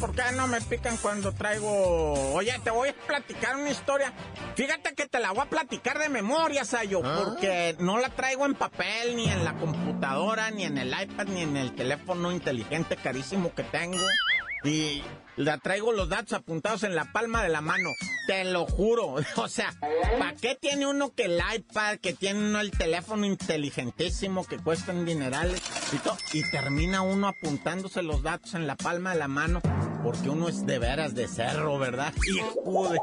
¿por 0.00 0.14
qué 0.14 0.22
no 0.34 0.48
me 0.48 0.60
pican 0.62 0.96
cuando 0.96 1.32
traigo...? 1.32 2.32
Oye, 2.32 2.58
te 2.64 2.70
voy 2.70 2.88
a 2.88 2.94
platicar 2.94 3.56
una 3.56 3.70
historia. 3.70 4.12
Fíjate 4.56 4.94
que 4.94 5.06
te 5.06 5.20
la 5.20 5.32
voy 5.32 5.42
a 5.42 5.50
platicar 5.50 5.98
de 5.98 6.08
memoria, 6.08 6.64
Sayo, 6.64 7.02
¿Ah? 7.04 7.22
porque 7.22 7.76
no 7.78 7.98
la 7.98 8.08
traigo 8.08 8.46
en 8.46 8.54
papel, 8.54 9.14
ni 9.16 9.28
en 9.28 9.44
la 9.44 9.54
computadora, 9.54 10.50
ni 10.50 10.64
en 10.64 10.78
el 10.78 10.88
iPad, 10.88 11.26
ni 11.26 11.42
en 11.42 11.56
el 11.56 11.74
teléfono 11.74 12.32
inteligente 12.32 12.96
carísimo 12.96 13.54
que 13.54 13.62
tengo. 13.64 13.98
Y 14.62 15.02
la 15.36 15.58
traigo 15.58 15.92
los 15.92 16.08
datos 16.08 16.34
apuntados 16.34 16.82
en 16.82 16.94
la 16.94 17.06
palma 17.12 17.42
de 17.42 17.48
la 17.48 17.60
mano. 17.60 17.88
Te 18.26 18.44
lo 18.44 18.66
juro. 18.66 19.16
O 19.36 19.48
sea, 19.48 19.72
¿para 20.18 20.34
qué 20.34 20.54
tiene 20.54 20.86
uno 20.86 21.14
que 21.14 21.24
el 21.24 21.40
iPad, 21.54 21.98
que 21.98 22.12
tiene 22.12 22.40
uno 22.40 22.60
el 22.60 22.70
teléfono 22.70 23.24
inteligentísimo 23.24 24.44
que 24.44 24.58
cuestan 24.58 25.06
dinerales 25.06 25.62
y 25.92 25.96
todo? 25.98 26.16
Y 26.32 26.42
termina 26.50 27.02
uno 27.02 27.28
apuntándose 27.28 28.02
los 28.02 28.22
datos 28.22 28.54
en 28.54 28.66
la 28.66 28.76
palma 28.76 29.12
de 29.12 29.18
la 29.18 29.28
mano 29.28 29.62
porque 30.02 30.30
uno 30.30 30.48
es 30.48 30.66
de 30.66 30.78
veras 30.78 31.14
de 31.14 31.28
cerro, 31.28 31.78
¿verdad? 31.78 32.12
Hijo 32.26 32.90
de... 32.90 32.98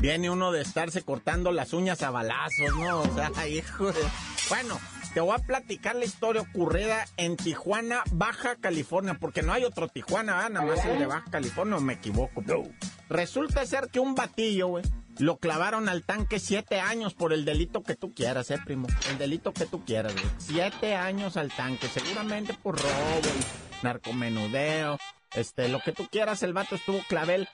Viene 0.00 0.30
uno 0.30 0.52
de 0.52 0.62
estarse 0.62 1.02
cortando 1.02 1.52
las 1.52 1.72
uñas 1.72 2.02
a 2.02 2.10
balazos, 2.10 2.74
¿no? 2.78 3.00
O 3.00 3.14
sea, 3.14 3.30
hijo 3.48 3.92
de... 3.92 4.00
Bueno, 4.48 4.78
te 5.16 5.22
voy 5.22 5.34
a 5.34 5.38
platicar 5.38 5.96
la 5.96 6.04
historia 6.04 6.42
ocurrida 6.42 7.06
en 7.16 7.38
Tijuana, 7.38 8.02
Baja 8.12 8.56
California, 8.56 9.16
porque 9.18 9.40
no 9.40 9.54
hay 9.54 9.64
otro 9.64 9.88
Tijuana, 9.88 10.34
¿verdad? 10.34 10.50
nada 10.50 10.66
más 10.66 10.84
el 10.84 10.98
de 10.98 11.06
Baja 11.06 11.24
California, 11.30 11.76
o 11.78 11.80
me 11.80 11.94
equivoco. 11.94 12.44
Resulta 13.08 13.64
ser 13.64 13.88
que 13.88 13.98
un 13.98 14.14
batillo, 14.14 14.66
güey, 14.66 14.84
lo 15.16 15.38
clavaron 15.38 15.88
al 15.88 16.04
tanque 16.04 16.38
siete 16.38 16.80
años 16.80 17.14
por 17.14 17.32
el 17.32 17.46
delito 17.46 17.82
que 17.82 17.96
tú 17.96 18.12
quieras, 18.12 18.50
eh, 18.50 18.58
primo. 18.62 18.88
El 19.08 19.16
delito 19.16 19.54
que 19.54 19.64
tú 19.64 19.86
quieras, 19.86 20.12
güey. 20.12 20.26
Siete 20.36 20.94
años 20.94 21.38
al 21.38 21.50
tanque, 21.50 21.88
seguramente 21.88 22.52
por 22.52 22.76
robo, 22.76 23.30
narcomenudeo, 23.82 24.98
este, 25.34 25.70
lo 25.70 25.80
que 25.80 25.92
tú 25.92 26.08
quieras, 26.12 26.42
el 26.42 26.52
vato 26.52 26.74
estuvo 26.74 26.98
clavel. 27.08 27.48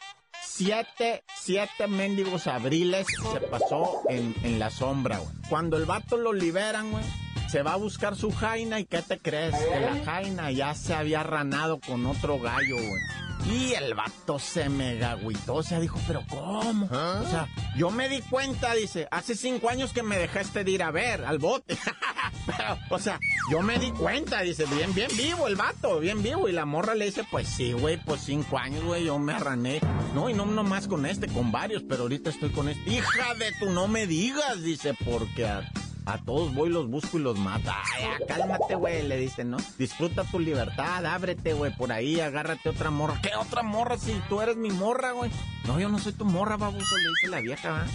Siete, 0.55 1.25
siete 1.35 1.87
mendigos 1.87 2.47
abriles 2.47 3.07
se 3.33 3.41
pasó 3.41 4.03
en, 4.11 4.35
en 4.43 4.59
la 4.59 4.69
sombra, 4.69 5.17
güey. 5.17 5.31
Cuando 5.49 5.79
el 5.79 5.87
vato 5.87 6.19
lo 6.19 6.35
liberan, 6.35 6.91
güey, 6.91 7.05
se 7.49 7.63
va 7.63 7.73
a 7.73 7.77
buscar 7.77 8.17
su 8.17 8.31
jaina 8.31 8.79
y 8.79 8.85
¿qué 8.85 9.01
te 9.01 9.19
crees? 9.19 9.55
Que 9.55 9.81
la 9.81 10.05
jaina 10.05 10.51
ya 10.51 10.75
se 10.75 10.95
había 10.95 11.23
ranado 11.23 11.81
con 11.81 12.05
otro 12.05 12.39
gallo, 12.39 12.77
güey. 12.77 13.03
Y 13.47 13.73
el 13.75 13.95
vato 13.95 14.39
se 14.39 14.69
mega 14.69 15.13
agüitó, 15.13 15.57
o 15.57 15.63
sea, 15.63 15.81
dijo, 15.81 15.99
pero 16.07 16.23
¿cómo? 16.29 16.87
O 16.87 17.29
sea, 17.29 17.49
yo 17.77 17.91
me 17.91 18.09
di 18.09 18.21
cuenta, 18.23 18.75
dice, 18.75 19.09
hace 19.11 19.35
cinco 19.35 19.69
años 19.69 19.93
que 19.93 20.03
me 20.03 20.17
dejaste 20.17 20.65
de 20.65 20.71
ir 20.71 20.83
a 20.83 20.91
ver 20.91 21.25
al 21.25 21.39
bote. 21.39 21.77
Pero, 22.47 22.79
o 22.91 22.99
sea, 22.99 23.21
yo 23.51 23.63
me 23.63 23.79
di 23.79 23.91
cuenta, 23.93 24.41
dice, 24.41 24.65
bien, 24.67 24.93
bien 24.95 25.11
vivo 25.17 25.47
el 25.47 25.55
vato, 25.55 26.01
bien 26.01 26.23
vivo. 26.23 26.49
Y 26.49 26.53
la 26.53 26.65
morra 26.65 26.95
le 26.95 27.05
dice, 27.05 27.25
pues 27.31 27.47
sí, 27.49 27.73
güey, 27.73 27.99
pues 27.99 28.23
cinco 28.23 28.59
años, 28.59 28.83
güey, 28.83 29.05
yo 29.05 29.19
me 29.19 29.33
arrané. 29.33 29.81
No, 30.15 30.29
y 30.29 30.35
no 30.35 30.45
nomás 30.47 30.89
con 30.89 31.07
este, 31.07 31.29
con 31.29 31.53
varios, 31.53 31.85
pero 31.89 32.03
ahorita 32.03 32.31
estoy 32.31 32.51
con 32.51 32.69
este. 32.69 32.91
Hija 32.91 33.35
de 33.35 33.53
tu, 33.61 33.71
no 33.71 33.87
me 33.87 34.07
digas, 34.07 34.63
dice, 34.63 34.95
porque 35.05 35.47
a, 35.47 35.71
a 36.07 36.19
todos 36.19 36.55
voy, 36.55 36.69
los 36.71 36.89
busco 36.89 37.19
y 37.19 37.23
los 37.23 37.39
mato. 37.39 37.71
Ay, 37.71 38.05
ya, 38.05 38.27
cálmate, 38.27 38.75
güey, 38.75 39.07
le 39.07 39.17
dice, 39.17 39.45
¿no? 39.45 39.57
Disfruta 39.79 40.25
tu 40.25 40.39
libertad, 40.39 41.05
ábrete, 41.07 41.55
güey, 41.55 41.75
por 41.77 41.93
ahí, 41.93 42.21
agárrate 42.21 42.69
otra 42.69 42.91
morra. 42.91 43.21
¿Qué 43.23 43.31
otra 43.37 43.63
morra 43.63 43.99
si 43.99 44.13
tú 44.29 44.41
eres 44.41 44.57
mi 44.57 44.71
morra, 44.71 45.13
güey? 45.13 45.31
No, 45.67 45.79
yo 45.79 45.89
no 45.89 45.99
soy 45.99 46.13
tu 46.13 46.25
morra, 46.25 46.57
baboso, 46.57 46.97
le 46.97 47.09
dice 47.09 47.29
la 47.29 47.41
vieja, 47.41 47.71
¿va? 47.71 47.87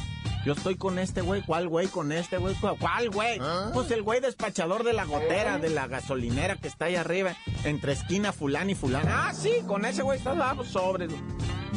Yo 0.46 0.54
estoy 0.54 0.76
con 0.76 0.98
este 0.98 1.20
güey, 1.20 1.42
¿cuál 1.42 1.68
güey? 1.68 1.88
Con 1.88 2.14
este 2.14 2.38
güey, 2.38 2.56
¿cuál 2.56 3.10
güey? 3.10 3.38
Pues 3.74 3.92
el 3.92 4.02
güey 4.02 4.22
despachador 4.22 4.86
de 4.86 4.94
la 4.94 5.04
gotera, 5.04 5.58
de 5.58 5.70
la 5.70 5.88
gasolinera 5.88 6.56
que 6.56 6.70
está 6.70 6.86
ahí 6.86 6.96
arriba, 6.96 7.36
entre 7.66 7.92
esquina 7.92 8.32
fulán 8.32 8.70
y 8.70 8.76
fulán. 8.76 9.06
Ah, 9.10 9.34
sí, 9.34 9.52
con 9.68 9.84
ese 9.84 10.04
güey 10.04 10.18
está 10.20 10.36
dado 10.36 10.64
sobre. 10.64 11.08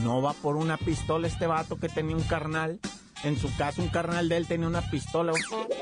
No 0.04 0.22
va 0.22 0.34
por 0.34 0.54
una 0.54 0.76
pistola 0.76 1.26
este 1.26 1.48
vato 1.48 1.80
que 1.80 1.88
tenía 1.88 2.14
un 2.14 2.22
carnal. 2.22 2.78
En 3.22 3.36
su 3.38 3.54
caso, 3.56 3.82
un 3.82 3.88
carnal 3.88 4.28
de 4.28 4.36
él 4.38 4.46
tenía 4.46 4.66
una 4.66 4.82
pistola. 4.82 5.32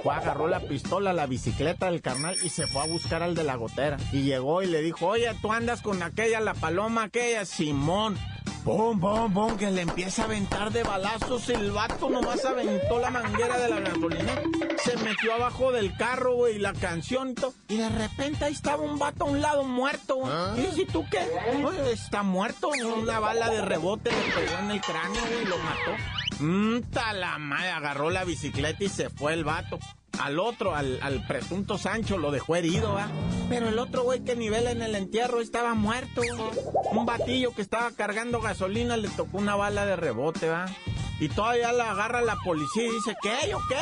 Fue, 0.02 0.14
agarró 0.14 0.48
la 0.48 0.60
pistola, 0.60 1.12
la 1.12 1.26
bicicleta 1.26 1.86
del 1.86 2.02
carnal 2.02 2.36
y 2.42 2.48
se 2.48 2.66
fue 2.66 2.82
a 2.82 2.86
buscar 2.86 3.22
al 3.22 3.34
de 3.34 3.44
la 3.44 3.54
gotera. 3.56 3.96
Y 4.12 4.22
llegó 4.22 4.62
y 4.62 4.66
le 4.66 4.82
dijo, 4.82 5.06
oye, 5.06 5.28
tú 5.40 5.52
andas 5.52 5.80
con 5.82 6.02
aquella, 6.02 6.40
la 6.40 6.54
paloma 6.54 7.04
aquella, 7.04 7.44
Simón. 7.44 8.18
Pum, 8.64 9.00
pum, 9.00 9.32
pum, 9.32 9.56
que 9.56 9.70
le 9.70 9.82
empieza 9.82 10.22
a 10.22 10.24
aventar 10.26 10.70
de 10.72 10.82
balazos. 10.82 11.48
El 11.48 11.70
vato 11.70 12.10
nomás 12.10 12.44
aventó 12.44 12.98
la 12.98 13.10
manguera 13.10 13.56
de 13.56 13.68
la 13.68 13.80
gasolina. 13.80 14.42
Se 14.84 14.96
metió 14.98 15.34
abajo 15.34 15.72
del 15.72 15.96
carro, 15.96 16.34
güey, 16.34 16.58
la 16.58 16.72
canción 16.72 17.30
y 17.30 17.34
todo. 17.34 17.54
Y 17.68 17.76
de 17.76 17.88
repente 17.88 18.44
ahí 18.44 18.52
estaba 18.52 18.82
un 18.82 18.98
vato 18.98 19.24
a 19.24 19.28
un 19.28 19.40
lado 19.40 19.64
muerto, 19.64 20.16
güey. 20.16 20.32
Y 20.58 20.66
dice, 20.66 20.82
¿y 20.82 20.86
tú 20.86 21.06
qué? 21.10 21.20
Oye, 21.64 21.92
está 21.92 22.22
muerto. 22.22 22.68
Una 22.68 23.20
bala 23.20 23.48
de 23.48 23.62
rebote 23.62 24.10
le 24.10 24.32
pegó 24.32 24.58
en 24.58 24.70
el 24.72 24.80
cráneo, 24.80 25.20
güey, 25.30 25.42
y 25.42 25.46
lo 25.46 25.58
mató. 25.58 26.17
Mmm, 26.40 26.78
madre, 27.38 27.70
agarró 27.70 28.10
la 28.10 28.24
bicicleta 28.24 28.84
y 28.84 28.88
se 28.88 29.10
fue 29.10 29.32
el 29.32 29.44
vato. 29.44 29.78
Al 30.20 30.40
otro, 30.40 30.74
al, 30.74 30.98
al 31.00 31.24
presunto 31.26 31.78
Sancho, 31.78 32.18
lo 32.18 32.32
dejó 32.32 32.56
herido, 32.56 32.94
¿va? 32.94 33.08
Pero 33.48 33.68
el 33.68 33.78
otro 33.78 34.02
güey 34.02 34.24
que 34.24 34.34
nivel 34.34 34.66
en 34.66 34.82
el 34.82 34.96
entierro 34.96 35.40
estaba 35.40 35.74
muerto. 35.74 36.22
Un 36.90 37.06
batillo 37.06 37.54
que 37.54 37.62
estaba 37.62 37.92
cargando 37.92 38.40
gasolina 38.40 38.96
le 38.96 39.08
tocó 39.08 39.38
una 39.38 39.54
bala 39.54 39.86
de 39.86 39.94
rebote, 39.94 40.48
¿va? 40.48 40.66
Y 41.20 41.28
todavía 41.28 41.72
la 41.72 41.92
agarra 41.92 42.20
la 42.20 42.36
policía 42.44 42.86
y 42.86 42.92
dice, 42.92 43.16
¿qué? 43.22 43.50
¿Yo 43.50 43.58
qué? 43.68 43.76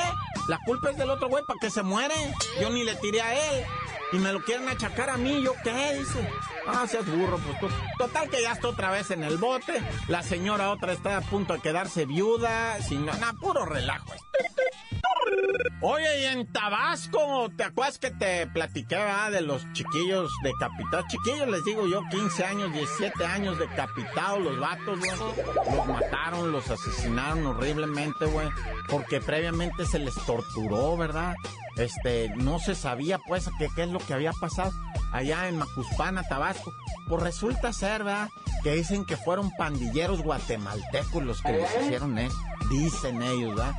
La 0.48 0.58
culpa 0.64 0.90
es 0.90 0.96
del 0.96 1.10
otro 1.10 1.28
güey 1.28 1.42
para 1.46 1.58
que 1.58 1.70
se 1.70 1.82
muere. 1.82 2.14
Yo 2.60 2.70
ni 2.70 2.84
le 2.84 2.94
tiré 2.96 3.20
a 3.22 3.34
él. 3.34 3.64
Y 4.12 4.18
me 4.18 4.32
lo 4.32 4.42
quieren 4.42 4.68
achacar 4.68 5.10
a 5.10 5.16
mí, 5.16 5.42
¿yo 5.42 5.52
qué? 5.62 5.98
Dice. 5.98 6.28
Ah, 6.66 6.86
seas 6.88 7.06
burro, 7.06 7.38
pues 7.38 7.60
tú. 7.60 7.68
Total 7.98 8.28
que 8.28 8.42
ya 8.42 8.52
está 8.52 8.68
otra 8.68 8.90
vez 8.90 9.10
en 9.10 9.22
el 9.24 9.36
bote. 9.36 9.82
La 10.08 10.22
señora 10.22 10.70
otra 10.70 10.92
está 10.92 11.16
a 11.18 11.20
punto 11.20 11.54
de 11.54 11.60
quedarse 11.60 12.06
viuda. 12.06 12.80
Sin 12.82 13.06
nada, 13.06 13.32
puro 13.40 13.64
relajo. 13.64 14.12
Oye, 15.80 16.22
y 16.22 16.24
en 16.24 16.50
Tabasco, 16.52 17.50
¿te 17.56 17.64
acuerdas 17.64 17.98
que 17.98 18.10
te 18.10 18.46
platiqué 18.46 18.96
ah, 18.96 19.30
de 19.30 19.40
los 19.40 19.70
chiquillos 19.72 20.32
decapitados? 20.42 21.06
Chiquillos, 21.08 21.48
les 21.48 21.64
digo 21.64 21.86
yo, 21.86 22.02
15 22.10 22.44
años, 22.44 22.72
17 22.72 23.24
años 23.24 23.58
decapitados, 23.58 24.40
los 24.42 24.58
vatos, 24.58 24.98
güey. 24.98 25.76
Los 25.76 25.86
mataron, 25.86 26.52
los 26.52 26.70
asesinaron 26.70 27.46
horriblemente, 27.46 28.26
güey. 28.26 28.48
Porque 28.88 29.20
previamente 29.20 29.84
se 29.86 29.98
les 29.98 30.14
torturó, 30.26 30.96
¿verdad? 30.96 31.34
Este, 31.76 32.32
no 32.36 32.58
se 32.58 32.74
sabía, 32.74 33.18
pues, 33.18 33.48
qué 33.58 33.82
es 33.82 33.90
lo 33.90 33.98
que 33.98 34.14
había 34.14 34.32
pasado 34.32 34.72
allá 35.12 35.48
en 35.48 35.58
Macuspana, 35.58 36.22
Tabasco. 36.24 36.72
Pues 37.08 37.22
resulta 37.22 37.72
ser, 37.72 38.04
¿verdad? 38.04 38.28
Que 38.62 38.72
dicen 38.74 39.04
que 39.04 39.16
fueron 39.16 39.50
pandilleros 39.56 40.22
guatemaltecos 40.22 41.22
los 41.22 41.42
que 41.42 41.52
les 41.52 41.70
hicieron 41.82 42.18
eso. 42.18 42.36
Dicen 42.70 43.22
ellos, 43.22 43.54
¿verdad? 43.56 43.74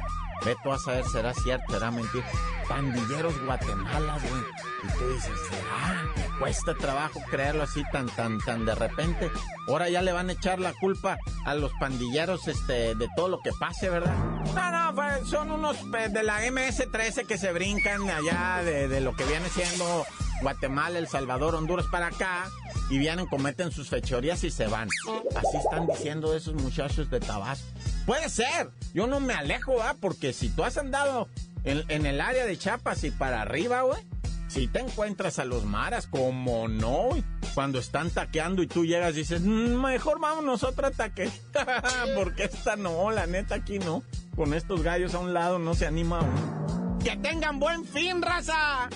Ve 0.45 0.55
tú 0.63 0.71
a 0.71 0.77
saber, 0.77 1.03
será 1.05 1.33
cierto, 1.33 1.73
será 1.73 1.89
mentira. 1.91 2.25
Pandilleros 2.69 3.33
Guatemala, 3.45 4.17
güey. 4.21 4.43
Y 4.83 4.97
tú 4.97 5.09
dices, 5.13 5.31
¿será? 5.49 6.03
Me 6.15 6.39
cuesta 6.39 6.75
trabajo 6.75 7.19
creerlo 7.31 7.63
así 7.63 7.81
tan, 7.91 8.05
tan, 8.07 8.37
tan 8.39 8.65
de 8.65 8.75
repente. 8.75 9.31
Ahora 9.67 9.89
ya 9.89 10.01
le 10.03 10.11
van 10.11 10.29
a 10.29 10.33
echar 10.33 10.59
la 10.59 10.73
culpa 10.73 11.17
a 11.45 11.55
los 11.55 11.71
pandilleros, 11.79 12.47
este, 12.47 12.93
de 12.95 13.07
todo 13.15 13.29
lo 13.29 13.39
que 13.41 13.51
pase, 13.59 13.89
¿verdad? 13.89 14.15
No, 14.53 14.71
no, 14.71 14.93
fue- 14.93 15.25
son 15.25 15.49
unos 15.51 15.77
de 15.91 16.23
la 16.23 16.45
MS-13 16.45 17.25
que 17.25 17.37
se 17.37 17.51
brincan 17.51 18.07
allá 18.09 18.61
de, 18.63 18.87
de 18.87 19.01
lo 19.01 19.15
que 19.15 19.25
viene 19.25 19.49
siendo 19.49 20.05
Guatemala, 20.41 20.99
El 20.99 21.07
Salvador, 21.07 21.55
Honduras 21.55 21.85
para 21.91 22.07
acá. 22.07 22.49
Y 22.89 22.97
vienen, 22.97 23.25
cometen 23.25 23.71
sus 23.71 23.89
fechorías 23.89 24.43
y 24.43 24.51
se 24.51 24.67
van. 24.67 24.89
Así 25.35 25.57
están 25.57 25.87
diciendo 25.87 26.35
esos 26.35 26.53
muchachos 26.55 27.09
de 27.09 27.19
Tabasco. 27.19 27.67
Puede 28.05 28.29
ser. 28.29 28.69
Yo 28.93 29.07
no 29.07 29.19
me 29.19 29.33
alejo, 29.33 29.81
¿ah? 29.81 29.95
Porque 29.99 30.33
si 30.33 30.49
tú 30.49 30.63
has 30.63 30.77
andado 30.77 31.27
en, 31.63 32.05
el 32.05 32.21
área 32.21 32.45
de 32.45 32.57
Chiapas 32.57 33.03
y 33.03 33.11
para 33.11 33.41
arriba, 33.41 33.81
güey. 33.81 34.01
Si 34.47 34.67
te 34.67 34.79
encuentras 34.79 35.39
a 35.39 35.45
los 35.45 35.65
maras, 35.65 36.07
como 36.07 36.69
no, 36.69 37.09
cuando 37.53 37.79
están 37.79 38.09
taqueando 38.09 38.63
y 38.63 38.67
tú 38.67 38.85
llegas 38.85 39.13
y 39.13 39.17
dices, 39.17 39.41
"Mm, 39.41 39.75
mejor 39.81 40.21
vámonos 40.21 40.63
a 40.63 40.69
otro 40.69 40.87
ataque. 40.87 41.29
Porque 42.15 42.45
esta 42.45 42.77
no, 42.77 43.11
la 43.11 43.27
neta 43.27 43.55
aquí 43.55 43.77
no. 43.79 44.03
Con 44.37 44.53
estos 44.53 44.83
gallos 44.83 45.13
a 45.15 45.19
un 45.19 45.33
lado 45.33 45.59
no 45.59 45.75
se 45.75 45.85
anima 45.85 46.21
uno. 46.21 46.97
Que 47.03 47.17
tengan 47.17 47.59
buen 47.59 47.83
fin, 47.83 48.21
raza. 48.21 48.89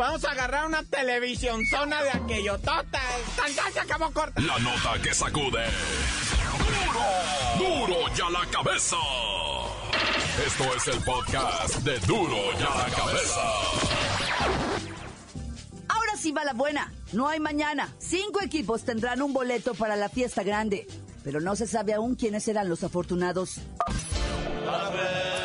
Vamos 0.00 0.24
a 0.24 0.30
agarrar 0.30 0.64
una 0.64 0.82
televisión 0.82 1.60
zona 1.66 2.02
de 2.02 2.08
aquello. 2.08 2.56
Tota, 2.56 3.02
¡Tan, 3.36 3.70
se 3.70 3.80
acabó 3.80 4.10
corta! 4.12 4.40
La 4.40 4.58
nota 4.58 4.94
que 5.02 5.12
sacude. 5.12 5.62
¡Duro! 7.58 7.86
¡Duro 7.86 8.14
ya 8.14 8.30
la 8.30 8.46
cabeza! 8.50 8.96
Esto 10.46 10.74
es 10.74 10.88
el 10.88 11.04
podcast 11.04 11.76
de 11.80 11.98
Duro 11.98 12.34
ya 12.58 12.74
la 12.76 12.96
cabeza. 12.96 13.42
Ahora 15.88 16.16
sí 16.16 16.32
va 16.32 16.44
la 16.44 16.54
buena. 16.54 16.94
No 17.12 17.28
hay 17.28 17.38
mañana. 17.38 17.94
Cinco 17.98 18.40
equipos 18.40 18.84
tendrán 18.84 19.20
un 19.20 19.34
boleto 19.34 19.74
para 19.74 19.96
la 19.96 20.08
fiesta 20.08 20.42
grande. 20.42 20.88
Pero 21.24 21.42
no 21.42 21.56
se 21.56 21.66
sabe 21.66 21.92
aún 21.92 22.14
quiénes 22.14 22.44
serán 22.44 22.70
los 22.70 22.82
afortunados. 22.84 23.58
¡La 24.64 25.39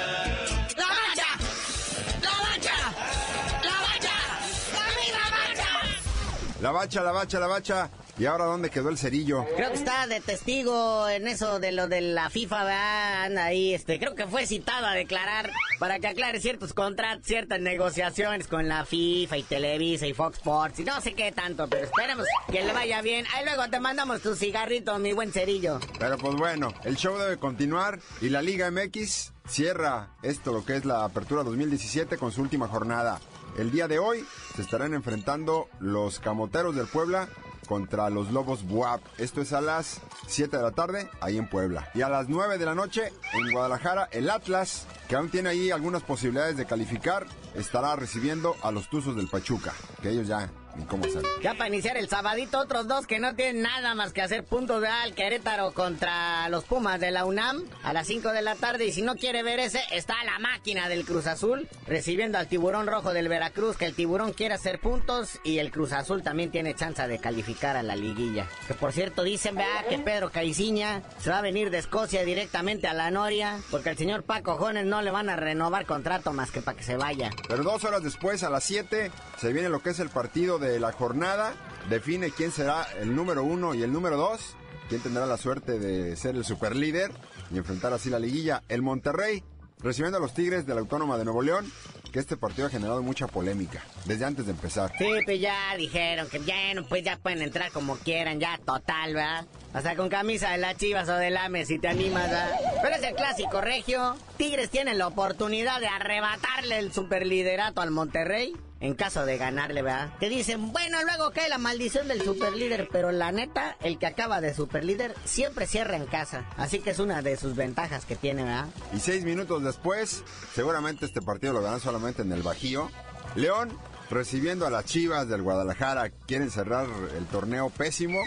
¡La 6.62 6.72
bacha, 6.72 7.02
la 7.02 7.12
bacha, 7.12 7.39
la 7.39 7.48
bacha. 7.48 7.89
¿Y 8.18 8.26
ahora 8.28 8.46
dónde 8.46 8.70
quedó 8.70 8.88
el 8.89 8.98
cerillo? 8.98 9.46
Creo 9.58 9.72
que 9.72 9.76
está 9.76 10.08
de 10.08 10.22
testigo 10.22 11.10
en 11.10 11.28
eso 11.28 11.60
de 11.60 11.74
lo 11.74 11.89
de 11.89 12.00
la 12.00 12.30
FIFA, 12.30 12.63
¿verdad? 12.63 13.24
Anda 13.26 13.46
ahí, 13.46 13.74
este, 13.74 14.00
creo 14.00 14.15
que 14.15 14.26
fue 14.26 14.46
citado 14.48 14.86
a 14.88 14.94
declarar 14.94 15.52
para 15.80 16.00
que 16.00 16.08
aclare 16.08 16.39
ciertos 16.39 16.74
contratos, 16.74 17.26
ciertas 17.26 17.60
negociaciones 17.60 18.48
con 18.48 18.70
la 18.70 18.86
FIFA 18.86 19.38
y 19.38 19.44
Televisa 19.44 20.08
y 20.08 20.13
Fox 20.13 20.38
Sports 20.38 20.80
y 20.80 20.86
no 20.86 21.02
sé 21.02 21.13
qué 21.13 21.34
tanto, 21.34 21.68
pero 21.68 21.84
esperemos 21.84 22.26
que 22.50 22.63
le 22.63 22.72
vaya 22.72 23.02
bien. 23.02 23.26
Ahí 23.36 23.44
luego 23.44 23.70
te 23.70 23.82
mandamos 23.82 24.22
tu 24.22 24.34
cigarrito, 24.34 24.98
mi 24.98 25.12
buen 25.12 25.34
cerillo. 25.34 25.82
Pero 26.00 26.18
pues 26.18 26.36
bueno, 26.36 26.74
el 26.86 26.96
show 26.96 27.18
debe 27.18 27.36
continuar 27.36 28.00
y 28.22 28.30
la 28.30 28.41
Liga 28.41 28.72
MX 28.72 29.34
cierra 29.46 30.15
esto 30.24 30.54
lo 30.54 30.63
que 30.63 30.78
es 30.78 30.86
la 30.86 31.04
apertura 31.04 31.44
2017 31.44 32.18
con 32.18 32.32
su 32.32 32.41
última 32.41 32.70
jornada. 32.70 33.20
El 33.58 33.72
día 33.72 33.88
de 33.88 34.00
hoy 34.00 34.26
se 34.56 34.62
estarán 34.62 34.94
enfrentando 34.94 35.70
los 35.80 36.20
Camoteros 36.20 36.76
del 36.76 36.88
Puebla 36.88 37.30
contra 37.68 38.10
los 38.10 38.32
Lobos 38.32 38.63
Buap. 38.68 39.02
Esto 39.18 39.41
es 39.41 39.54
a 39.54 39.62
las 39.62 40.02
7 40.28 40.58
de 40.58 40.63
la 40.63 40.72
tarde, 40.72 41.10
ahí 41.22 41.38
en 41.38 41.50
Puebla. 41.50 41.89
Y 41.94 42.02
a 42.02 42.10
las 42.10 42.28
9 42.28 42.58
de 42.58 42.65
la 42.65 42.76
noche, 42.76 43.13
en 43.34 43.52
Guadalajara, 43.52 44.10
el 44.12 44.30
Atlas, 44.30 44.88
que 45.08 45.15
aún 45.15 45.30
tiene 45.30 45.50
ahí 45.50 45.72
algunas 45.72 46.04
posibilidades 46.04 46.58
de 46.58 46.65
calificar, 46.65 47.28
estará 47.56 47.96
recibiendo 47.96 48.56
a 48.62 48.72
los 48.72 48.89
Tuzos 48.89 49.15
del 49.15 49.30
Pachuca, 49.30 49.74
que 50.02 50.10
ellos 50.10 50.28
ya 50.28 50.50
cómo 50.84 51.06
Ya 51.42 51.54
para 51.54 51.70
iniciar 51.70 51.98
el 51.98 52.10
sabadito, 52.10 52.60
otros 52.60 52.88
dos 52.88 53.08
que 53.08 53.20
no 53.20 53.36
tienen 53.36 53.62
nada 53.62 53.96
más 53.96 54.14
que 54.14 54.22
hacer 54.22 54.44
puntos 54.44 54.82
de 54.82 54.88
al 54.88 55.14
Querétaro 55.14 55.74
contra 55.74 56.48
los 56.50 56.64
Pumas 56.66 57.00
de 57.00 57.12
la 57.12 57.26
UNAM 57.26 57.64
a 57.84 57.94
las 57.94 58.08
5 58.08 58.32
de 58.32 58.42
la 58.42 58.56
tarde. 58.56 58.86
Y 58.86 58.92
si 58.92 59.02
no 59.02 59.16
quiere 59.16 59.44
ver 59.44 59.60
ese, 59.60 59.82
está 59.92 60.16
la 60.24 60.40
máquina 60.40 60.90
del 60.90 61.06
Cruz 61.06 61.28
Azul 61.28 61.68
recibiendo 61.88 62.38
al 62.38 62.48
tiburón 62.48 62.88
rojo 62.88 63.14
del 63.14 63.30
Veracruz, 63.30 63.78
que 63.78 63.86
el 63.86 63.96
tiburón 63.96 64.34
quiere 64.34 64.56
hacer 64.56 64.80
puntos 64.80 65.40
y 65.44 65.60
el 65.60 65.72
Cruz 65.72 65.94
Azul 65.94 66.24
también 66.24 66.52
tiene 66.52 66.74
chance 66.74 67.08
de 67.08 67.20
calificar 67.20 67.78
a 67.78 67.84
la 67.84 67.96
liguilla. 67.96 68.48
Que 68.68 68.74
por 68.74 68.92
cierto 68.92 69.24
dicen, 69.24 69.56
vea, 69.56 69.86
que 69.90 70.00
Pedro 70.00 70.30
Caiciña 70.30 71.02
se 71.20 71.30
va 71.30 71.40
a 71.40 71.42
venir 71.42 71.70
de 71.70 71.80
Escocia 71.80 72.24
directamente 72.24 72.88
a 72.88 72.94
la 72.94 73.12
Noria, 73.12 73.60
porque 73.72 73.90
al 73.90 73.98
señor 73.98 74.24
Paco 74.24 74.56
Jones 74.58 74.86
no 74.86 75.02
le 75.02 75.12
van 75.12 75.30
a 75.30 75.36
renovar 75.36 75.86
contrato 75.86 76.34
más 76.34 76.52
que 76.52 76.62
para 76.62 76.78
que 76.78 76.84
se 76.84 76.98
vaya. 76.98 77.30
Pero 77.48 77.64
dos 77.64 77.84
horas 77.84 78.04
después, 78.04 78.44
a 78.44 78.50
las 78.50 78.64
7, 78.64 79.12
se 79.38 79.54
viene 79.54 79.69
lo 79.69 79.82
que 79.82 79.91
es 79.91 80.00
el 80.00 80.10
partido 80.10 80.60
de 80.60 80.80
la 80.80 80.91
jornada 80.91 81.54
define 81.89 82.32
quién 82.32 82.52
será 82.52 82.88
el 83.00 83.15
número 83.15 83.43
uno 83.43 83.74
y 83.74 83.84
el 83.84 83.91
número 83.91 84.17
dos, 84.17 84.56
quién 84.89 85.02
tendrá 85.02 85.26
la 85.26 85.38
suerte 85.38 85.80
de 85.80 86.15
ser 86.15 86.36
el 86.36 86.43
superlíder 86.43 87.12
y 87.52 87.58
enfrentar 87.58 87.93
así 87.93 88.10
la 88.10 88.19
liguilla. 88.19 88.63
El 88.69 88.82
Monterrey 88.82 89.43
recibiendo 89.80 90.17
a 90.17 90.21
los 90.21 90.34
Tigres 90.34 90.65
de 90.65 90.74
la 90.74 90.80
Autónoma 90.82 91.17
de 91.17 91.26
Nuevo 91.26 91.43
León, 91.43 91.71
que 92.12 92.19
este 92.19 92.38
partido 92.38 92.67
ha 92.67 92.69
generado 92.71 93.04
mucha 93.04 93.28
polémica 93.28 93.84
desde 94.06 94.26
antes 94.26 94.45
de 94.45 94.54
empezar. 94.54 94.91
Sí, 94.98 95.06
pues 95.26 95.39
ya 95.39 95.76
dijeron 95.78 96.28
que 96.30 96.39
ya, 96.39 96.56
pues 96.88 97.04
ya 97.04 97.17
pueden 97.17 97.41
entrar 97.41 97.71
como 97.71 97.98
quieran, 97.98 98.39
ya 98.39 98.58
total, 98.65 99.13
¿verdad? 99.13 99.45
O 99.74 99.98
con 99.98 100.10
camisa 100.10 100.52
de 100.52 100.58
las 100.58 100.78
chivas 100.78 101.08
o 101.10 101.15
del 101.15 101.38
AME 101.38 101.65
si 101.65 101.78
te 101.78 101.88
animas, 101.88 102.30
¿verdad? 102.30 102.52
Pero 102.82 102.95
es 102.95 103.04
el 103.04 103.15
clásico 103.15 103.62
regio. 103.62 104.15
Tigres 104.38 104.69
tienen 104.69 104.98
la 104.98 105.08
oportunidad 105.08 105.80
de 105.82 105.88
arrebatarle 105.88 106.80
el 106.80 106.93
superliderato 106.93 107.82
al 107.82 107.91
Monterrey 107.91 108.56
en 108.86 108.95
caso 108.95 109.26
de 109.26 109.38
ganarle, 109.38 109.82
¿verdad? 109.82 110.13
Que 110.19 110.30
dicen, 110.30 110.71
bueno, 110.71 110.98
luego 111.04 111.32
cae 111.32 111.50
la 111.50 111.58
maldición 111.58 112.08
del 112.08 112.21
superlíder, 112.21 112.88
pero 112.91 113.12
la 113.12 113.32
neta, 113.32 113.78
el 113.82 113.98
que 113.98 114.06
acaba 114.06 114.41
de 114.41 114.54
superlíder 114.54 115.15
siempre 115.26 115.67
cierra 115.67 115.98
en 115.98 116.06
casa. 116.06 116.45
Así 116.58 116.80
que 116.80 116.91
es 116.91 117.00
una 117.00 117.21
de 117.21 117.38
sus 117.38 117.56
ventajas 117.56 118.06
que 118.06 118.15
tiene, 118.15 118.43
¿verdad? 118.43 118.67
Y 118.93 119.00
seis 119.00 119.24
minutos 119.24 119.63
después, 119.63 120.24
seguramente 120.54 121.06
este 121.06 121.21
partido 121.21 121.54
lo 121.54 121.62
ganan 121.62 121.80
solamente 121.80 122.21
en 122.21 122.32
el 122.32 122.43
Bajío. 122.43 122.89
León 123.36 123.78
recibiendo 124.10 124.67
a 124.67 124.69
las 124.69 124.86
Chivas 124.86 125.28
del 125.28 125.41
Guadalajara, 125.41 126.12
quieren 126.28 126.52
cerrar 126.52 126.86
el 127.17 127.26
torneo 127.26 127.69
pésimo 127.69 128.19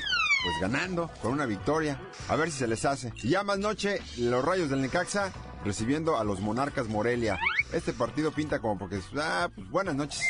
pues 0.42 0.60
ganando 0.60 1.10
con 1.20 1.32
una 1.32 1.46
victoria. 1.46 2.00
A 2.28 2.36
ver 2.36 2.50
si 2.50 2.58
se 2.58 2.66
les 2.66 2.84
hace. 2.84 3.12
Y 3.22 3.30
ya 3.30 3.42
más 3.42 3.58
noche, 3.58 4.00
los 4.18 4.44
Rayos 4.44 4.70
del 4.70 4.80
Necaxa 4.80 5.32
recibiendo 5.64 6.18
a 6.18 6.24
los 6.24 6.40
Monarcas 6.40 6.88
Morelia. 6.88 7.38
Este 7.72 7.92
partido 7.92 8.32
pinta 8.32 8.58
como 8.58 8.78
porque, 8.78 9.00
ah, 9.16 9.48
pues 9.54 9.68
buenas 9.70 9.94
noches. 9.94 10.22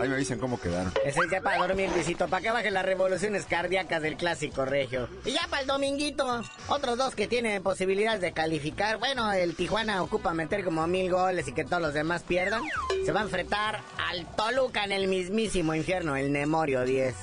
Ahí 0.00 0.08
me 0.08 0.16
dicen 0.16 0.38
cómo 0.38 0.58
quedaron. 0.60 0.92
Ese 1.04 1.20
es 1.20 1.30
ya 1.30 1.40
para 1.40 1.58
dormir, 1.58 1.90
visito, 1.94 2.26
para 2.28 2.42
que 2.42 2.50
bajen 2.50 2.74
las 2.74 2.84
revoluciones 2.84 3.46
cardíacas 3.46 4.02
del 4.02 4.16
clásico 4.16 4.64
regio. 4.64 5.08
Y 5.24 5.32
ya 5.32 5.46
para 5.48 5.62
el 5.62 5.68
dominguito, 5.68 6.42
otros 6.68 6.98
dos 6.98 7.14
que 7.14 7.28
tienen 7.28 7.62
posibilidades 7.62 8.20
de 8.20 8.32
calificar. 8.32 8.98
Bueno, 8.98 9.32
el 9.32 9.54
Tijuana 9.54 10.02
ocupa 10.02 10.34
meter 10.34 10.64
como 10.64 10.86
mil 10.86 11.10
goles 11.10 11.46
y 11.48 11.52
que 11.52 11.64
todos 11.64 11.82
los 11.82 11.94
demás 11.94 12.22
pierdan. 12.22 12.62
Se 13.04 13.12
va 13.12 13.20
a 13.20 13.24
enfrentar 13.24 13.82
al 14.08 14.26
Toluca 14.34 14.84
en 14.84 14.92
el 14.92 15.06
mismísimo 15.06 15.74
infierno, 15.74 16.16
el 16.16 16.32
Nemorio 16.32 16.84
10. 16.84 17.14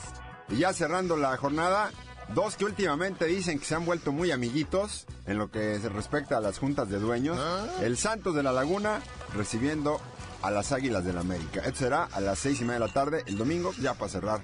Y 0.50 0.58
ya 0.58 0.74
cerrando 0.74 1.18
la 1.18 1.36
jornada, 1.38 1.92
Dos 2.34 2.56
que 2.56 2.64
últimamente 2.64 3.26
dicen 3.26 3.60
que 3.60 3.66
se 3.66 3.76
han 3.76 3.86
vuelto 3.86 4.14
muy 4.14 4.32
amiguitos 4.32 5.06
en 5.26 5.38
lo 5.38 5.52
que 5.52 5.80
se 5.80 5.90
respecta 5.90 6.38
a 6.38 6.40
las 6.40 6.60
juntas 6.60 6.90
de 6.90 6.98
dueños. 6.98 7.38
Ah. 7.40 7.66
El 7.82 7.98
Santos 7.98 8.34
de 8.36 8.42
la 8.42 8.54
Laguna 8.54 9.02
recibiendo 9.36 10.00
a 10.42 10.50
las 10.50 10.72
Águilas 10.72 11.04
del 11.04 11.16
la 11.16 11.22
América. 11.22 11.60
Esto 11.60 11.80
será 11.80 12.04
a 12.06 12.22
las 12.22 12.40
seis 12.40 12.62
y 12.62 12.64
media 12.64 12.76
de 12.76 12.88
la 12.88 12.94
tarde 12.94 13.24
el 13.28 13.38
domingo, 13.38 13.74
ya 13.82 13.96
para 13.96 14.10
cerrar 14.10 14.42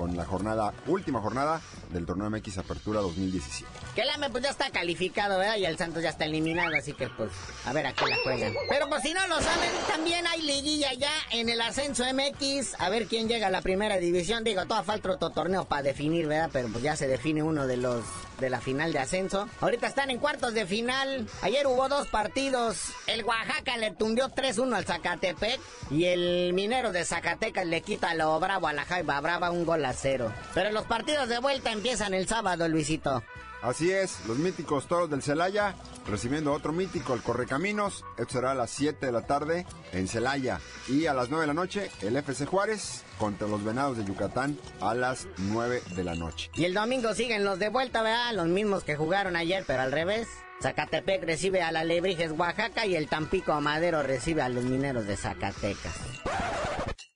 con 0.00 0.16
la 0.16 0.24
jornada, 0.24 0.72
última 0.86 1.20
jornada 1.20 1.60
del 1.90 2.06
torneo 2.06 2.30
MX 2.30 2.56
Apertura 2.56 3.00
2017. 3.00 3.70
Que 3.94 4.00
el 4.00 4.08
AME 4.08 4.30
pues 4.30 4.42
ya 4.42 4.48
está 4.48 4.70
calificado, 4.70 5.38
¿verdad? 5.38 5.56
Y 5.58 5.66
el 5.66 5.76
Santos 5.76 6.02
ya 6.02 6.08
está 6.08 6.24
eliminado, 6.24 6.74
así 6.74 6.94
que 6.94 7.10
pues 7.10 7.30
a 7.66 7.74
ver 7.74 7.86
a 7.86 7.92
qué 7.92 8.06
la 8.06 8.16
juegan. 8.24 8.54
Pero 8.70 8.88
pues 8.88 9.02
si 9.02 9.12
no 9.12 9.26
lo 9.26 9.38
saben, 9.42 9.68
también 9.88 10.26
hay 10.26 10.40
liguilla 10.40 10.94
ya 10.94 11.12
en 11.32 11.50
el 11.50 11.60
ascenso 11.60 12.04
MX, 12.14 12.80
a 12.80 12.88
ver 12.88 13.08
quién 13.08 13.28
llega 13.28 13.48
a 13.48 13.50
la 13.50 13.60
primera 13.60 13.98
división. 13.98 14.42
Digo, 14.42 14.64
toda 14.64 14.82
falta 14.84 15.10
otro 15.10 15.28
torneo 15.28 15.66
para 15.66 15.82
definir, 15.82 16.26
¿verdad? 16.26 16.48
Pero 16.50 16.68
pues 16.68 16.82
ya 16.82 16.96
se 16.96 17.06
define 17.06 17.42
uno 17.42 17.66
de 17.66 17.76
los 17.76 18.02
de 18.40 18.50
la 18.50 18.60
final 18.60 18.92
de 18.92 18.98
ascenso. 18.98 19.48
Ahorita 19.60 19.86
están 19.86 20.10
en 20.10 20.18
cuartos 20.18 20.54
de 20.54 20.66
final. 20.66 21.26
Ayer 21.42 21.66
hubo 21.66 21.88
dos 21.88 22.08
partidos. 22.08 22.92
El 23.06 23.24
Oaxaca 23.24 23.76
le 23.76 23.92
tundió 23.92 24.28
3-1 24.30 24.74
al 24.74 24.84
Zacatepec 24.84 25.60
y 25.90 26.06
el 26.06 26.52
Minero 26.52 26.92
de 26.92 27.04
Zacatecas 27.04 27.66
le 27.66 27.82
quita 27.82 28.14
lo 28.14 28.38
bravo 28.40 28.66
a 28.66 28.72
la 28.72 28.84
Jaiba 28.84 29.20
Brava 29.20 29.50
un 29.50 29.64
gol 29.64 29.84
cero. 29.94 30.32
Pero 30.54 30.70
los 30.72 30.84
partidos 30.84 31.28
de 31.28 31.38
vuelta 31.38 31.72
empiezan 31.72 32.14
el 32.14 32.26
sábado, 32.26 32.68
Luisito. 32.68 33.22
Así 33.62 33.90
es, 33.90 34.24
los 34.26 34.38
míticos 34.38 34.86
toros 34.86 35.10
del 35.10 35.22
Celaya 35.22 35.74
recibiendo 36.06 36.52
otro 36.52 36.72
mítico, 36.72 37.14
el 37.14 37.22
Correcaminos. 37.22 38.04
Esto 38.16 38.34
será 38.34 38.52
a 38.52 38.54
las 38.54 38.70
7 38.70 39.04
de 39.04 39.12
la 39.12 39.26
tarde 39.26 39.66
en 39.92 40.08
Celaya. 40.08 40.60
Y 40.88 41.06
a 41.06 41.14
las 41.14 41.28
9 41.28 41.42
de 41.42 41.46
la 41.46 41.54
noche, 41.54 41.90
el 42.00 42.16
FC 42.16 42.46
Juárez 42.46 43.04
contra 43.18 43.46
los 43.46 43.62
Venados 43.62 43.98
de 43.98 44.04
Yucatán 44.04 44.58
a 44.80 44.94
las 44.94 45.28
9 45.36 45.82
de 45.94 46.04
la 46.04 46.14
noche. 46.14 46.50
Y 46.54 46.64
el 46.64 46.74
domingo 46.74 47.14
siguen 47.14 47.44
los 47.44 47.58
de 47.58 47.68
vuelta, 47.68 48.02
¿verdad? 48.02 48.32
Los 48.34 48.46
mismos 48.46 48.82
que 48.84 48.96
jugaron 48.96 49.36
ayer, 49.36 49.64
pero 49.66 49.82
al 49.82 49.92
revés. 49.92 50.26
Zacatepec 50.62 51.24
recibe 51.24 51.62
a 51.62 51.72
la 51.72 51.84
Lebrijes 51.84 52.32
Oaxaca 52.32 52.84
y 52.84 52.94
el 52.94 53.08
Tampico 53.08 53.58
Madero 53.60 54.02
recibe 54.02 54.42
a 54.42 54.48
los 54.48 54.64
mineros 54.64 55.06
de 55.06 55.16
Zacatecas. 55.16 55.94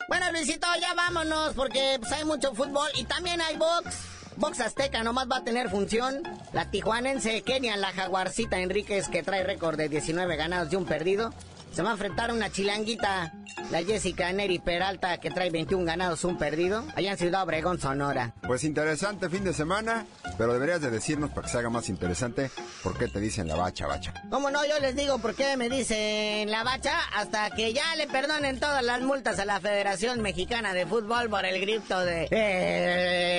Bueno, 0.09 0.31
Luisito, 0.33 0.67
ya 0.81 0.95
vámonos 0.95 1.55
porque 1.55 1.97
pues, 1.99 2.13
hay 2.13 2.25
mucho 2.25 2.55
fútbol 2.55 2.89
y 2.95 3.05
también 3.05 3.41
hay 3.41 3.57
box. 3.57 4.14
Box 4.37 4.61
Azteca 4.61 5.05
nomás 5.05 5.29
va 5.31 5.39
a 5.39 5.45
tener 5.45 5.71
función. 5.71 6.23
La 6.53 6.71
tijuanense 6.71 7.43
Kenia, 7.43 7.77
la 7.77 7.93
jaguarcita 7.93 8.59
Enríquez, 8.59 9.09
que 9.09 9.23
trae 9.23 9.45
récord 9.45 9.77
de 9.77 9.89
19 9.89 10.37
ganados 10.37 10.73
y 10.73 10.77
un 10.77 10.87
perdido, 10.87 11.33
se 11.75 11.83
va 11.83 11.91
a 11.91 11.93
enfrentar 11.95 12.33
una 12.33 12.51
chilanguita, 12.53 13.33
la 13.73 13.83
Jessica 13.83 14.33
Neri 14.33 14.61
Peralta, 14.61 15.19
que 15.19 15.33
trae 15.33 15.51
21 15.51 15.85
ganados, 15.85 16.23
un 16.23 16.39
perdido, 16.39 16.85
allá 16.95 17.11
en 17.11 17.19
Ciudad 17.19 17.43
Obregón, 17.43 17.81
Sonora. 17.81 18.33
Pues 18.47 18.63
interesante 18.63 19.29
fin 19.29 19.43
de 19.43 19.53
semana, 19.53 20.07
pero 20.39 20.53
deberías 20.53 20.81
de 20.81 20.91
decirnos 20.91 21.31
para 21.31 21.43
que 21.43 21.49
se 21.49 21.59
haga 21.59 21.71
más 21.71 21.89
interesante 21.89 22.53
por 22.85 22.97
qué 22.97 23.09
te 23.09 23.19
dicen 23.19 23.49
la 23.49 23.57
bacha, 23.57 23.89
bacha. 23.89 24.15
¿Cómo 24.31 24.51
no? 24.51 24.65
Yo 24.65 24.79
les 24.81 24.95
digo 24.95 25.19
por 25.19 25.35
qué 25.35 25.57
me 25.57 25.69
dicen 25.69 26.49
la 26.49 26.63
bacha 26.63 26.97
hasta 27.13 27.51
que 27.51 27.73
ya 27.73 27.97
le 27.97 28.07
perdonen 28.07 28.61
todas 28.61 28.85
las 28.85 29.01
multas 29.01 29.41
a 29.41 29.45
la 29.45 29.59
Federación 29.59 30.21
Mexicana 30.23 30.75
de 30.75 30.87
Fútbol 30.87 31.29
por 31.29 31.45
el 31.45 31.61
grito 31.61 31.99
de... 31.99 32.29
¡Eh, 32.31 33.33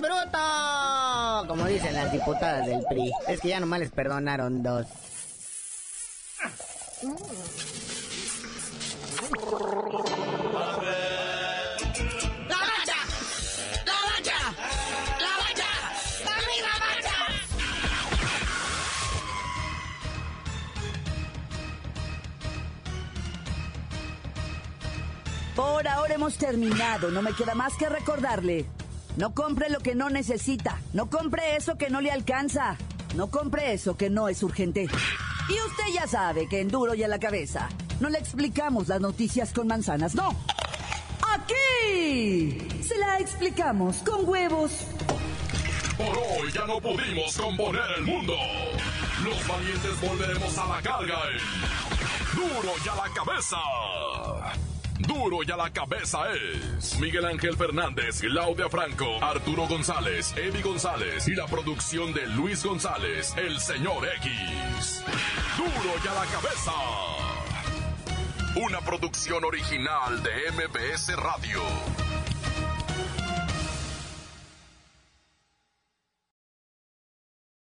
bruto! 0.00 1.46
Como 1.46 1.66
dicen 1.66 1.94
las 1.94 2.10
diputadas 2.10 2.66
del 2.66 2.82
PRI. 2.88 3.12
Es 3.28 3.40
que 3.40 3.50
ya 3.50 3.60
nomás 3.60 3.78
les 3.78 3.92
perdonaron 3.92 4.60
dos. 4.64 4.88
La 6.42 6.48
bacha, 6.48 6.48
la 6.48 6.48
bacha, 6.48 6.50
la 6.50 6.50
bacha, 6.50 6.60
la 6.62 6.70
bacha. 6.72 6.91
Por 25.56 25.88
ahora 25.88 26.14
hemos 26.14 26.36
terminado, 26.38 27.10
no 27.10 27.20
me 27.20 27.32
queda 27.32 27.56
más 27.56 27.74
que 27.74 27.88
recordarle. 27.88 28.66
No 29.16 29.34
compre 29.34 29.70
lo 29.70 29.80
que 29.80 29.96
no 29.96 30.08
necesita, 30.08 30.78
no 30.92 31.10
compre 31.10 31.56
eso 31.56 31.76
que 31.76 31.90
no 31.90 32.00
le 32.00 32.12
alcanza, 32.12 32.76
no 33.16 33.28
compre 33.28 33.72
eso 33.72 33.96
que 33.96 34.08
no 34.08 34.28
es 34.28 34.42
urgente. 34.44 34.88
Y 35.52 35.60
usted 35.68 35.92
ya 35.92 36.06
sabe 36.06 36.48
que 36.48 36.60
en 36.60 36.68
duro 36.68 36.94
y 36.94 37.02
a 37.02 37.08
la 37.08 37.18
cabeza 37.18 37.68
no 38.00 38.08
le 38.08 38.18
explicamos 38.18 38.88
las 38.88 39.02
noticias 39.02 39.52
con 39.52 39.66
manzanas, 39.66 40.14
no. 40.14 40.34
Aquí 41.30 42.82
se 42.82 42.96
la 42.98 43.18
explicamos 43.18 43.98
con 43.98 44.26
huevos. 44.26 44.86
Por 45.98 46.08
hoy 46.08 46.50
ya 46.52 46.66
no 46.66 46.80
pudimos 46.80 47.36
componer 47.36 47.84
el 47.98 48.04
mundo. 48.04 48.34
Los 49.22 49.46
valientes 49.46 50.00
volveremos 50.00 50.56
a 50.56 50.66
la 50.68 50.80
carga. 50.80 51.20
en 51.30 52.40
Duro 52.40 52.72
y 52.82 52.88
a 52.88 52.94
la 52.94 53.12
cabeza. 53.12 53.58
Duro 55.06 55.42
y 55.46 55.50
a 55.50 55.56
la 55.56 55.70
cabeza 55.70 56.20
es 56.32 56.98
Miguel 57.00 57.24
Ángel 57.24 57.56
Fernández, 57.56 58.20
Claudia 58.20 58.68
Franco, 58.68 59.22
Arturo 59.22 59.66
González, 59.66 60.32
Eddie 60.36 60.62
González 60.62 61.26
y 61.26 61.34
la 61.34 61.46
producción 61.46 62.14
de 62.14 62.26
Luis 62.28 62.64
González, 62.64 63.34
el 63.36 63.58
señor 63.58 64.06
X. 64.18 65.04
Duro 65.56 65.94
y 66.04 66.08
a 66.08 66.14
la 66.14 66.26
cabeza. 66.26 66.72
Una 68.64 68.80
producción 68.80 69.44
original 69.44 70.22
de 70.22 70.30
MBS 70.52 71.16
Radio. 71.16 72.11